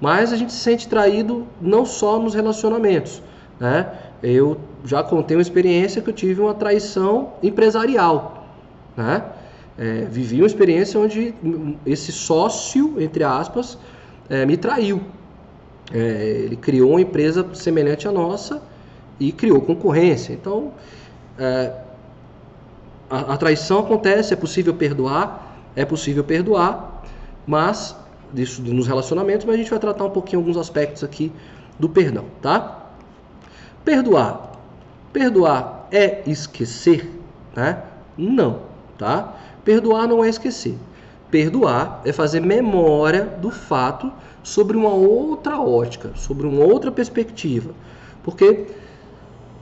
[0.01, 3.21] Mas a gente se sente traído não só nos relacionamentos,
[3.59, 3.87] né?
[4.23, 8.47] Eu já contei uma experiência que eu tive uma traição empresarial,
[8.97, 9.23] né?
[9.77, 11.33] É, vivi uma experiência onde
[11.85, 13.77] esse sócio, entre aspas,
[14.27, 15.01] é, me traiu.
[15.93, 15.97] É,
[16.45, 18.61] ele criou uma empresa semelhante à nossa
[19.19, 20.33] e criou concorrência.
[20.33, 20.71] Então,
[21.37, 21.73] é,
[23.09, 27.03] a, a traição acontece, é possível perdoar, é possível perdoar,
[27.45, 27.95] mas
[28.35, 31.31] isso nos relacionamentos, mas a gente vai tratar um pouquinho alguns aspectos aqui
[31.79, 32.89] do perdão, tá?
[33.83, 34.51] Perdoar.
[35.11, 37.09] Perdoar é esquecer,
[37.55, 37.81] né?
[38.17, 38.61] Não,
[38.97, 39.35] tá?
[39.65, 40.77] Perdoar não é esquecer.
[41.29, 44.11] Perdoar é fazer memória do fato
[44.43, 47.71] sobre uma outra ótica, sobre uma outra perspectiva.
[48.23, 48.67] Porque,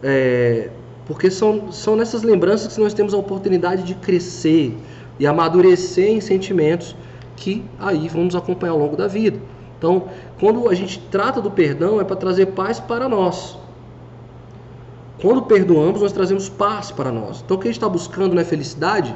[0.04, 0.70] é,
[1.06, 4.76] porque são, são nessas lembranças que nós temos a oportunidade de crescer,
[5.20, 6.96] e amadurecer em sentimentos
[7.40, 9.40] que aí vão nos acompanhar ao longo da vida.
[9.78, 10.10] Então,
[10.40, 13.58] quando a gente trata do perdão, é para trazer paz para nós.
[15.22, 17.42] Quando perdoamos, nós trazemos paz para nós.
[17.44, 19.16] Então, o que a gente está buscando não é felicidade?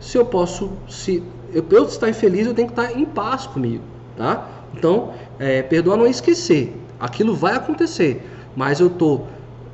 [0.00, 1.22] Se eu posso, se
[1.52, 3.84] eu, eu estar infeliz, eu tenho que estar em paz comigo,
[4.16, 4.48] tá?
[4.74, 6.74] Então, é, perdoar não é esquecer.
[6.98, 8.26] Aquilo vai acontecer,
[8.56, 9.26] mas eu estou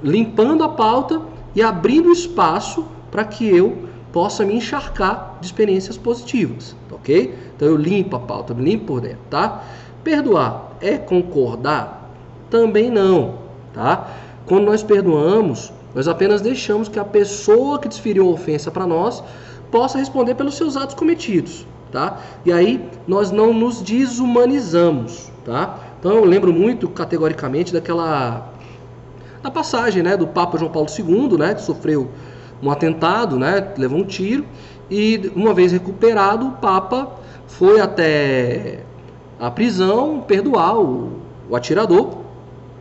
[0.03, 1.23] limpando a pauta
[1.55, 7.35] e abrindo espaço para que eu possa me encharcar de experiências positivas, ok?
[7.59, 9.65] Então eu limpo a pauta, limpo por dentro, tá?
[10.05, 12.09] Perdoar é concordar?
[12.49, 13.35] Também não,
[13.75, 14.07] tá?
[14.47, 19.25] Quando nós perdoamos, nós apenas deixamos que a pessoa que desferiu a ofensa para nós
[19.73, 22.21] possa responder pelos seus atos cometidos, tá?
[22.47, 25.81] E aí nós não nos desumanizamos, tá?
[25.99, 28.53] Então eu lembro muito categoricamente daquela
[29.43, 32.09] da passagem, né, do Papa João Paulo II, né, que sofreu
[32.63, 33.73] um atentado, né?
[33.77, 34.45] Levou um tiro
[34.91, 37.13] e uma vez recuperado, o Papa
[37.47, 38.81] foi até
[39.39, 41.13] a prisão perdoar o,
[41.49, 42.19] o atirador,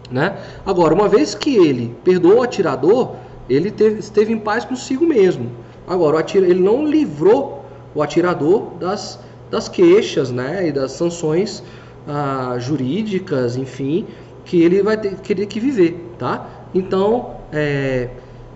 [0.10, 0.38] né?
[0.66, 3.16] Agora, uma vez que ele perdoou o atirador,
[3.50, 5.52] ele teve, esteve em paz consigo mesmo.
[5.88, 10.68] Agora, ele não livrou o atirador das, das queixas, né?
[10.68, 11.64] E das sanções
[12.08, 14.06] ah, jurídicas, enfim,
[14.46, 16.48] que ele vai ter que, que viver, tá?
[16.74, 18.10] Então, é,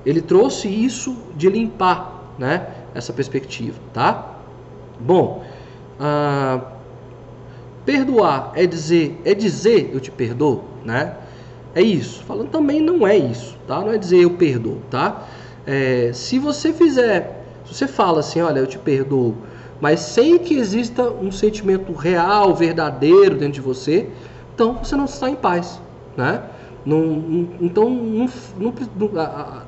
[0.06, 4.36] ele trouxe isso de limpar, né, essa perspectiva, tá?
[5.00, 5.44] Bom,
[6.00, 6.62] ah,
[7.86, 11.16] perdoar é dizer, é dizer eu te perdoo, né?
[11.74, 12.24] É isso.
[12.24, 13.80] Falando também não é isso, tá?
[13.80, 15.28] Não é dizer eu perdoo, tá?
[15.66, 19.36] É, se você fizer, se você fala assim, olha, eu te perdoo,
[19.80, 24.10] mas sem que exista um sentimento real, verdadeiro dentro de você,
[24.54, 25.80] então você não está em paz,
[26.16, 26.44] né?
[26.86, 28.74] Não, não, então, não,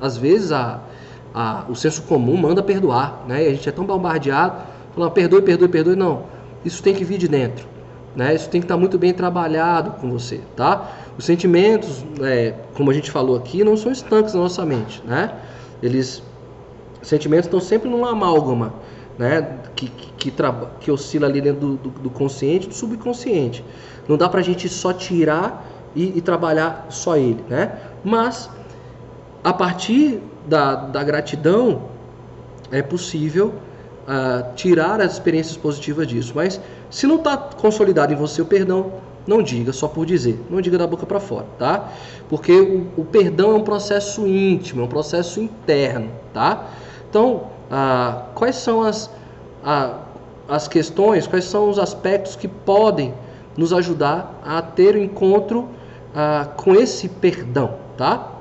[0.02, 0.82] às vezes a,
[1.34, 3.44] a, o senso comum manda perdoar, né?
[3.44, 4.62] E a gente é tão bombardeado,
[4.94, 5.96] falando perdoe, perdoe, perdoe.
[5.96, 6.24] Não,
[6.64, 7.68] isso tem que vir de dentro,
[8.16, 8.36] né?
[8.36, 10.92] Isso tem que estar muito bem trabalhado com você, tá?
[11.18, 15.34] Os sentimentos, é, como a gente falou aqui, não são estanques na nossa mente, né?
[15.82, 16.22] Eles,
[17.02, 18.74] os sentimentos estão sempre numa amálgama,
[19.18, 19.60] né?
[19.76, 20.34] Que, que, que,
[20.80, 23.66] que oscila ali dentro do, do, do consciente, do subconsciente.
[24.08, 25.66] Não dá pra gente só tirar
[25.96, 27.80] e, e trabalhar só ele, né?
[28.04, 28.50] Mas
[29.44, 31.84] a partir da, da gratidão
[32.72, 33.54] é possível
[34.08, 36.34] uh, tirar as experiências positivas disso.
[36.36, 38.94] Mas se não está consolidado em você o perdão,
[39.26, 41.90] não diga só por dizer, não diga da boca para fora, tá?
[42.28, 46.68] Porque o, o, perdão é um processo íntimo, é um processo interno, tá?
[47.10, 49.10] Então, uh, quais são as,
[50.48, 53.14] as questões, quais são os aspectos que podem
[53.56, 55.70] nos ajudar a ter o um encontro
[56.16, 58.32] ah, com esse perdão, tá?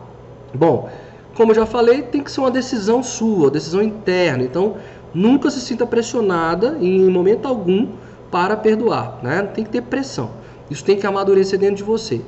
[0.55, 0.91] Bom,
[1.35, 4.43] como eu já falei, tem que ser uma decisão sua, decisão interna.
[4.43, 4.77] Então,
[5.15, 7.89] nunca se sinta pressionada em momento algum
[8.31, 9.43] para perdoar, né?
[9.43, 10.31] Tem que ter pressão.
[10.71, 12.21] Isso tem que amadurecer dentro de você.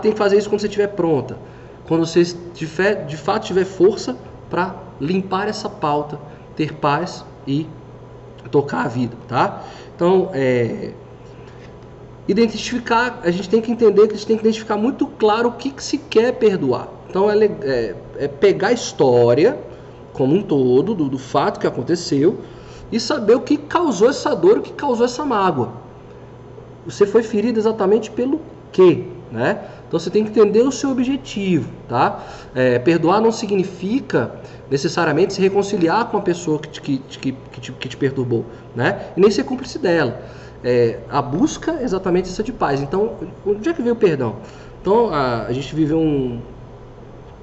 [0.00, 1.36] Tem que fazer isso quando você estiver pronta,
[1.86, 4.16] quando você tiver, de fato tiver força
[4.48, 6.18] para limpar essa pauta,
[6.56, 7.66] ter paz e
[8.50, 9.64] tocar a vida, tá?
[9.94, 10.92] Então, é,
[12.26, 15.52] identificar, a gente tem que entender que a gente tem que identificar muito claro o
[15.52, 16.88] que, que se quer perdoar.
[17.08, 19.58] Então, é, é, é pegar a história
[20.12, 22.40] como um todo, do, do fato que aconteceu,
[22.90, 25.72] e saber o que causou essa dor, o que causou essa mágoa.
[26.84, 28.40] Você foi ferido exatamente pelo
[28.72, 29.60] quê, né?
[29.86, 32.24] Então você tem que entender o seu objetivo, tá?
[32.54, 34.32] É, perdoar não significa
[34.70, 38.44] necessariamente se reconciliar com a pessoa que te, que, que, que, te, que te perturbou,
[38.74, 39.10] né?
[39.16, 40.20] E nem ser cúmplice dela.
[40.64, 42.80] É, a busca é exatamente essa de paz.
[42.80, 43.12] Então,
[43.46, 44.36] onde é que veio o perdão?
[44.80, 46.40] Então, a, a gente viveu um,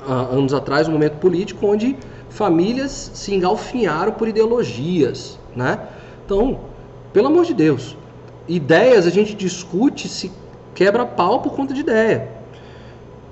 [0.08, 1.98] anos atrás um momento político onde
[2.30, 5.80] famílias se engalfinharam por ideologias, né?
[6.26, 6.60] Então,
[7.14, 7.96] pelo amor de Deus,
[8.48, 10.32] ideias a gente discute, se
[10.74, 12.28] quebra pau por conta de ideia.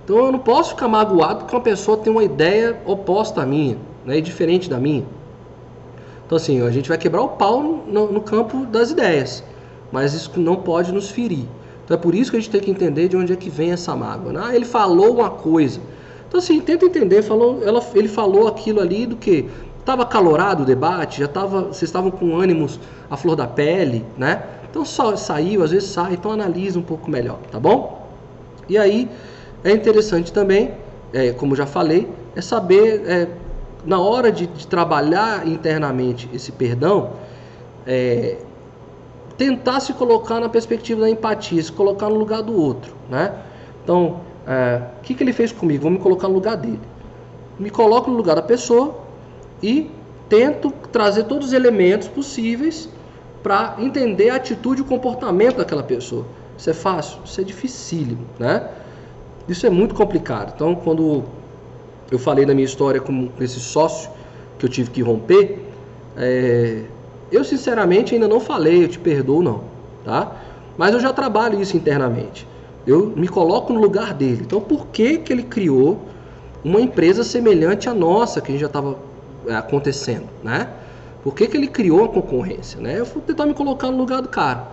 [0.03, 3.77] Então eu não posso ficar magoado porque uma pessoa tem uma ideia oposta à minha,
[4.05, 5.05] né, diferente da minha.
[6.25, 9.43] Então assim, a gente vai quebrar o pau no, no campo das ideias,
[9.91, 11.45] mas isso não pode nos ferir.
[11.85, 13.71] Então é por isso que a gente tem que entender de onde é que vem
[13.71, 14.33] essa mágoa.
[14.33, 14.41] Né?
[14.43, 15.79] Ah, ele falou uma coisa.
[16.33, 19.47] Então assim, tenta entender, falou, ela, ele falou aquilo ali do que
[19.79, 24.41] estava calorado o debate, já tava, vocês estavam com ânimos à flor da pele, né?
[24.67, 28.09] Então só saiu, às vezes sai, então analisa um pouco melhor, tá bom?
[28.67, 29.07] E aí
[29.63, 30.71] é interessante também,
[31.13, 33.27] é, como já falei, é saber é,
[33.85, 37.11] na hora de, de, trabalhar internamente esse perdão,
[37.85, 38.37] é,
[39.37, 43.35] tentar se colocar na perspectiva da empatia, se colocar no lugar do outro, né?
[43.83, 45.83] Então, é, o que, que ele fez comigo?
[45.83, 46.79] Vou me colocar no lugar dele.
[47.59, 48.95] Me coloco no lugar da pessoa
[49.61, 49.89] e
[50.27, 52.89] tento trazer todos os elementos possíveis
[53.41, 56.25] para entender a atitude e o comportamento daquela pessoa.
[56.57, 57.19] Isso é fácil?
[57.25, 58.69] Isso é dificílimo, né?
[59.47, 60.53] Isso é muito complicado.
[60.55, 61.23] Então, quando
[62.09, 64.09] eu falei da minha história com esse sócio
[64.57, 65.59] que eu tive que romper,
[66.15, 66.83] é...
[67.31, 69.63] eu sinceramente ainda não falei, eu te perdoo não,
[70.05, 70.31] tá?
[70.77, 72.47] Mas eu já trabalho isso internamente.
[72.85, 74.41] Eu me coloco no lugar dele.
[74.41, 76.01] Então, por que que ele criou
[76.63, 78.97] uma empresa semelhante à nossa que a gente já estava
[79.47, 80.69] é, acontecendo, né?
[81.23, 82.79] Por que, que ele criou a concorrência?
[82.81, 82.99] Né?
[82.99, 84.67] Eu fui tentar me colocar no lugar do cara.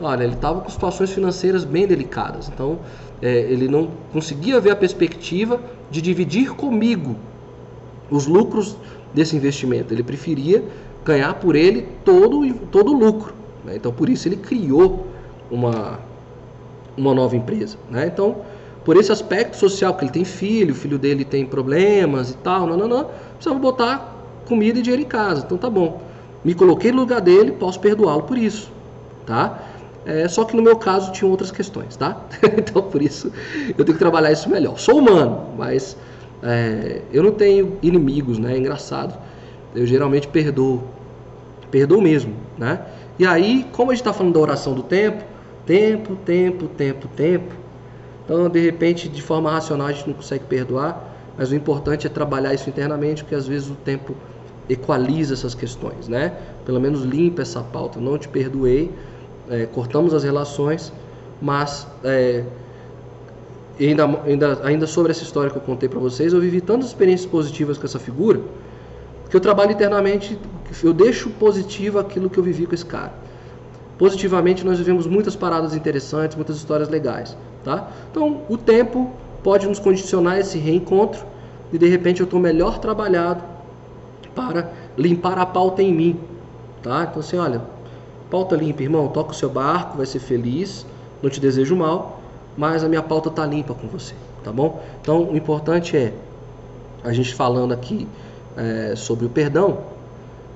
[0.00, 2.78] Olha, ele estava com situações financeiras bem delicadas, então
[3.20, 5.60] é, ele não conseguia ver a perspectiva
[5.90, 7.16] de dividir comigo
[8.10, 8.76] os lucros
[9.12, 9.92] desse investimento.
[9.92, 10.62] Ele preferia
[11.04, 13.34] ganhar por ele todo, todo o lucro.
[13.64, 13.76] Né?
[13.76, 15.06] Então, por isso, ele criou
[15.50, 15.98] uma,
[16.96, 17.76] uma nova empresa.
[17.90, 18.06] Né?
[18.06, 18.36] Então,
[18.84, 22.66] por esse aspecto social, que ele tem filho, o filho dele tem problemas e tal,
[22.66, 24.14] não, não, não, precisava botar
[24.46, 25.42] comida e dinheiro em casa.
[25.44, 26.00] Então tá bom.
[26.44, 28.70] Me coloquei no lugar dele, posso perdoá-lo por isso,
[29.26, 29.60] tá?
[30.04, 32.20] É, só que no meu caso tinha outras questões, tá?
[32.56, 33.32] então por isso
[33.76, 34.78] eu tenho que trabalhar isso melhor.
[34.78, 35.96] Sou humano, mas
[36.42, 38.54] é, eu não tenho inimigos, né?
[38.54, 39.18] É engraçado.
[39.74, 40.84] Eu geralmente perdoo,
[41.72, 42.80] perdoo mesmo, né?
[43.18, 45.24] E aí, como a gente está falando da oração do tempo,
[45.66, 47.54] tempo, tempo, tempo, tempo.
[48.24, 51.14] Então, de repente, de forma racional, a gente não consegue perdoar.
[51.36, 54.14] Mas o importante é trabalhar isso internamente, porque às vezes o tempo
[54.68, 56.32] equaliza essas questões, né?
[56.64, 58.00] Pelo menos limpa essa pauta.
[58.00, 58.90] Não te perdoei,
[59.50, 60.92] é, cortamos as relações,
[61.40, 62.42] mas é,
[63.78, 67.30] ainda, ainda, ainda sobre essa história que eu contei para vocês, eu vivi tantas experiências
[67.30, 68.40] positivas com essa figura
[69.28, 70.38] que eu trabalho internamente,
[70.82, 73.12] eu deixo positivo aquilo que eu vivi com esse cara.
[73.98, 77.88] Positivamente nós vivemos muitas paradas interessantes, muitas histórias legais, tá?
[78.10, 79.10] Então o tempo
[79.42, 81.24] pode nos condicionar esse reencontro
[81.72, 83.42] e de repente eu estou melhor trabalhado
[84.34, 86.20] para limpar a pauta em mim,
[86.82, 87.06] tá?
[87.08, 87.62] Então assim, olha,
[88.30, 90.84] pauta limpa, irmão, toca o seu barco, vai ser feliz,
[91.22, 92.20] não te desejo mal,
[92.56, 94.82] mas a minha pauta está limpa com você, tá bom?
[95.00, 96.12] Então o importante é
[97.02, 98.06] a gente falando aqui
[98.56, 99.78] é, sobre o perdão,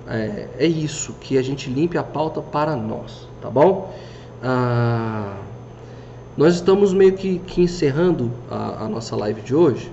[0.08, 3.92] é, é, isso, que a gente limpe a pauta para nós, tá bom?
[4.42, 5.36] Ah,
[6.36, 9.92] nós estamos meio que, que encerrando a, a, nossa live de hoje.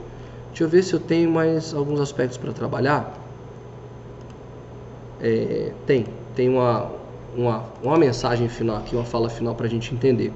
[0.49, 3.13] Deixa eu ver se eu tenho mais alguns aspectos para trabalhar.
[5.19, 6.91] É, tem, tem uma,
[7.35, 10.31] uma, uma mensagem final aqui, uma fala final para a gente entender.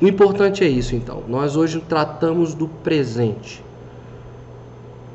[0.00, 1.22] O importante é isso, então.
[1.28, 3.62] Nós hoje tratamos do presente.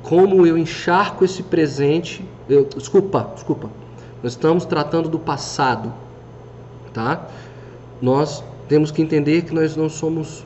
[0.03, 2.23] Como eu encharco esse presente.
[2.47, 3.69] Eu, desculpa, desculpa.
[4.21, 5.91] Nós estamos tratando do passado,
[6.95, 7.27] tá?
[8.01, 10.45] Nós temos que entender que nós não somos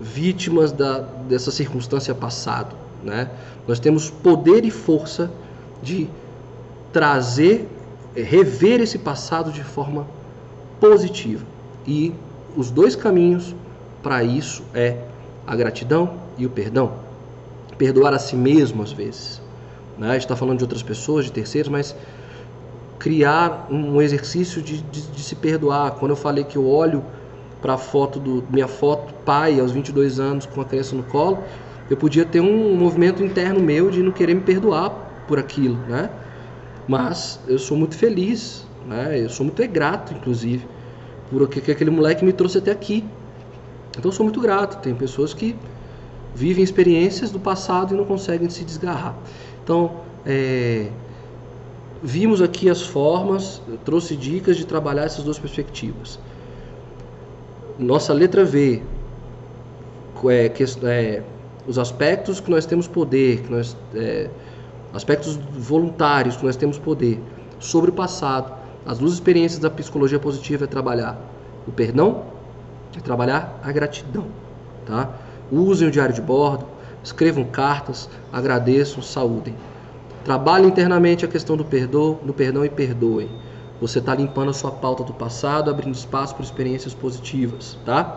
[0.00, 2.70] vítimas da, dessa circunstância passada.
[3.04, 3.30] Né?
[3.68, 5.30] Nós temos poder e força
[5.82, 6.08] de
[6.92, 7.68] trazer,
[8.16, 10.06] eh, rever esse passado de forma
[10.80, 11.44] positiva.
[11.86, 12.12] E
[12.56, 13.54] os dois caminhos
[14.02, 14.96] para isso é
[15.46, 16.92] a gratidão e o perdão.
[17.76, 19.40] Perdoar a si mesmo às vezes.
[19.98, 20.16] Né?
[20.16, 21.94] Está falando de outras pessoas, de terceiros, mas
[22.98, 25.92] criar um exercício de, de, de se perdoar.
[25.92, 27.04] Quando eu falei que eu olho
[27.60, 31.38] para a foto do minha foto pai aos 22 anos com a criança no colo,
[31.90, 34.90] eu podia ter um movimento interno meu de não querer me perdoar
[35.26, 36.10] por aquilo, né?
[36.86, 39.20] Mas eu sou muito feliz, né?
[39.20, 40.66] Eu sou muito grato, inclusive,
[41.30, 43.04] por que aquele moleque me trouxe até aqui.
[43.90, 44.80] Então eu sou muito grato.
[44.80, 45.56] Tem pessoas que
[46.34, 49.16] vivem experiências do passado e não conseguem se desgarrar.
[49.64, 50.90] Então, é,
[52.02, 56.18] vimos aqui as formas, trouxe dicas de trabalhar essas duas perspectivas
[57.78, 58.82] nossa letra V,
[60.28, 61.22] é, que, é,
[61.66, 64.30] os aspectos que nós temos poder, que nós, é,
[64.94, 67.20] aspectos voluntários que nós temos poder
[67.58, 68.52] sobre o passado.
[68.86, 71.18] As duas experiências da psicologia positiva é trabalhar
[71.66, 72.24] o perdão
[72.96, 74.26] e trabalhar a gratidão.
[74.86, 75.10] Tá?
[75.50, 76.64] Usem o diário de bordo,
[77.02, 79.54] escrevam cartas, agradeçam, saúdem.
[80.26, 83.28] Trabalhe internamente a questão do perdão, do perdão e perdoem.
[83.80, 88.16] Você está limpando a sua pauta do passado, abrindo espaço para experiências positivas, tá?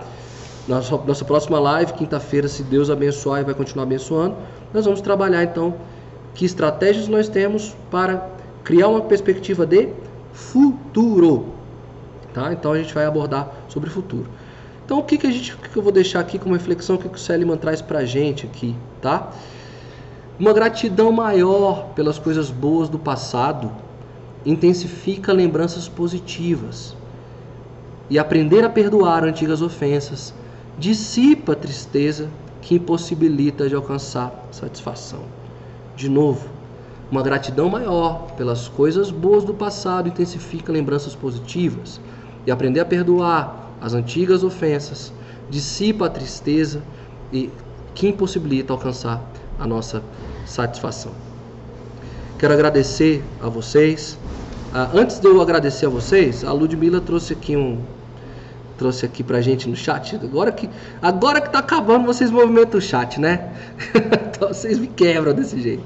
[0.67, 4.35] Nossa, nossa próxima live, quinta-feira, se Deus abençoar e vai continuar abençoando,
[4.73, 5.75] nós vamos trabalhar então
[6.33, 8.27] que estratégias nós temos para
[8.63, 9.89] criar uma perspectiva de
[10.33, 11.53] futuro,
[12.33, 12.51] tá?
[12.51, 14.25] Então a gente vai abordar sobre o futuro.
[14.83, 17.07] Então o que que a gente, que eu vou deixar aqui como reflexão, o que,
[17.07, 19.31] que o Seliman traz para a gente aqui, tá?
[20.39, 23.69] Uma gratidão maior pelas coisas boas do passado
[24.45, 26.95] intensifica lembranças positivas.
[28.09, 30.33] E aprender a perdoar antigas ofensas
[30.77, 32.29] dissipa a tristeza
[32.61, 35.23] que impossibilita de alcançar satisfação.
[35.93, 36.47] De novo,
[37.11, 41.99] uma gratidão maior pelas coisas boas do passado intensifica lembranças positivas.
[42.47, 45.11] E aprender a perdoar as antigas ofensas
[45.49, 46.81] dissipa a tristeza
[47.33, 47.49] e
[47.93, 49.21] que impossibilita alcançar
[49.59, 50.01] a nossa
[50.45, 51.11] satisfação.
[52.37, 54.17] Quero agradecer a vocês
[54.71, 57.79] ah, antes de eu agradecer a vocês, a Ludmilla trouxe aqui um
[58.77, 60.15] trouxe aqui pra gente no chat.
[60.15, 60.69] Agora que
[61.01, 63.51] agora que tá acabando, vocês movimentam o chat, né?
[64.29, 65.83] então vocês me quebram desse jeito.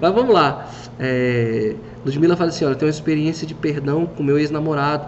[0.00, 0.70] Mas vamos lá.
[1.00, 1.74] É,
[2.06, 5.04] Ludmilla fala assim, olha, eu tenho uma experiência de perdão com meu ex-namorado,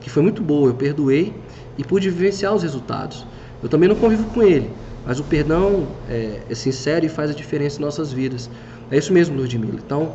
[0.00, 0.70] que foi muito boa.
[0.70, 1.32] Eu perdoei
[1.78, 3.24] e pude vivenciar os resultados.
[3.62, 4.70] Eu também não convivo com ele,
[5.06, 8.50] mas o perdão é, é sincero e faz a diferença em nossas vidas.
[8.90, 9.78] É isso mesmo, Ludmilla.
[9.84, 10.14] Então,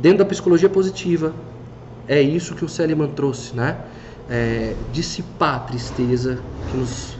[0.00, 1.32] dentro da psicologia positiva,
[2.06, 3.76] é isso que o Seliman trouxe, né?
[4.28, 7.16] É, dissipar a tristeza que nos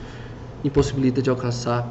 [0.63, 1.87] impossibilita de alcançar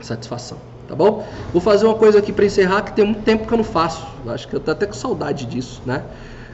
[0.00, 1.26] satisfação, tá bom?
[1.52, 4.06] Vou fazer uma coisa aqui para encerrar que tem muito tempo que eu não faço.
[4.28, 6.04] Acho que eu tô até com saudade disso, né?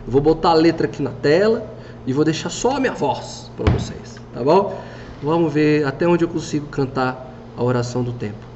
[0.06, 1.66] vou botar a letra aqui na tela
[2.06, 4.78] e vou deixar só a minha voz para vocês, tá bom?
[5.22, 8.46] Vamos ver até onde eu consigo cantar a oração do tempo.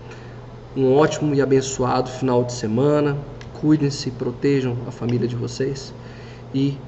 [0.77, 3.17] Um ótimo e abençoado final de semana
[3.61, 5.93] cuidem-se, protejam a família de vocês
[6.55, 6.79] e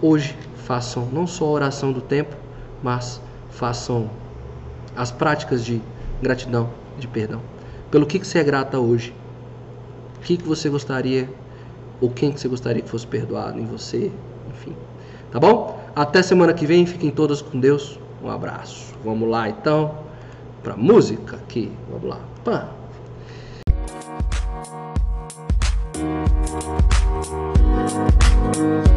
[0.00, 2.36] hoje façam não só a oração do tempo,
[2.82, 4.10] mas façam
[4.96, 5.82] as práticas de
[6.22, 7.40] gratidão, de perdão.
[7.90, 9.14] Pelo que, que você é grata hoje?
[10.16, 11.28] O que, que você gostaria,
[12.00, 14.10] ou quem que você gostaria que fosse perdoado em você?
[14.50, 14.74] Enfim.
[15.30, 15.80] Tá bom?
[15.94, 17.98] Até semana que vem, fiquem todas com Deus.
[18.22, 18.93] Um abraço.
[19.04, 19.94] Vamos lá então
[20.62, 21.70] para música aqui.
[21.90, 22.18] Vamos lá.
[22.42, 22.68] Pá.
[28.54, 28.93] thank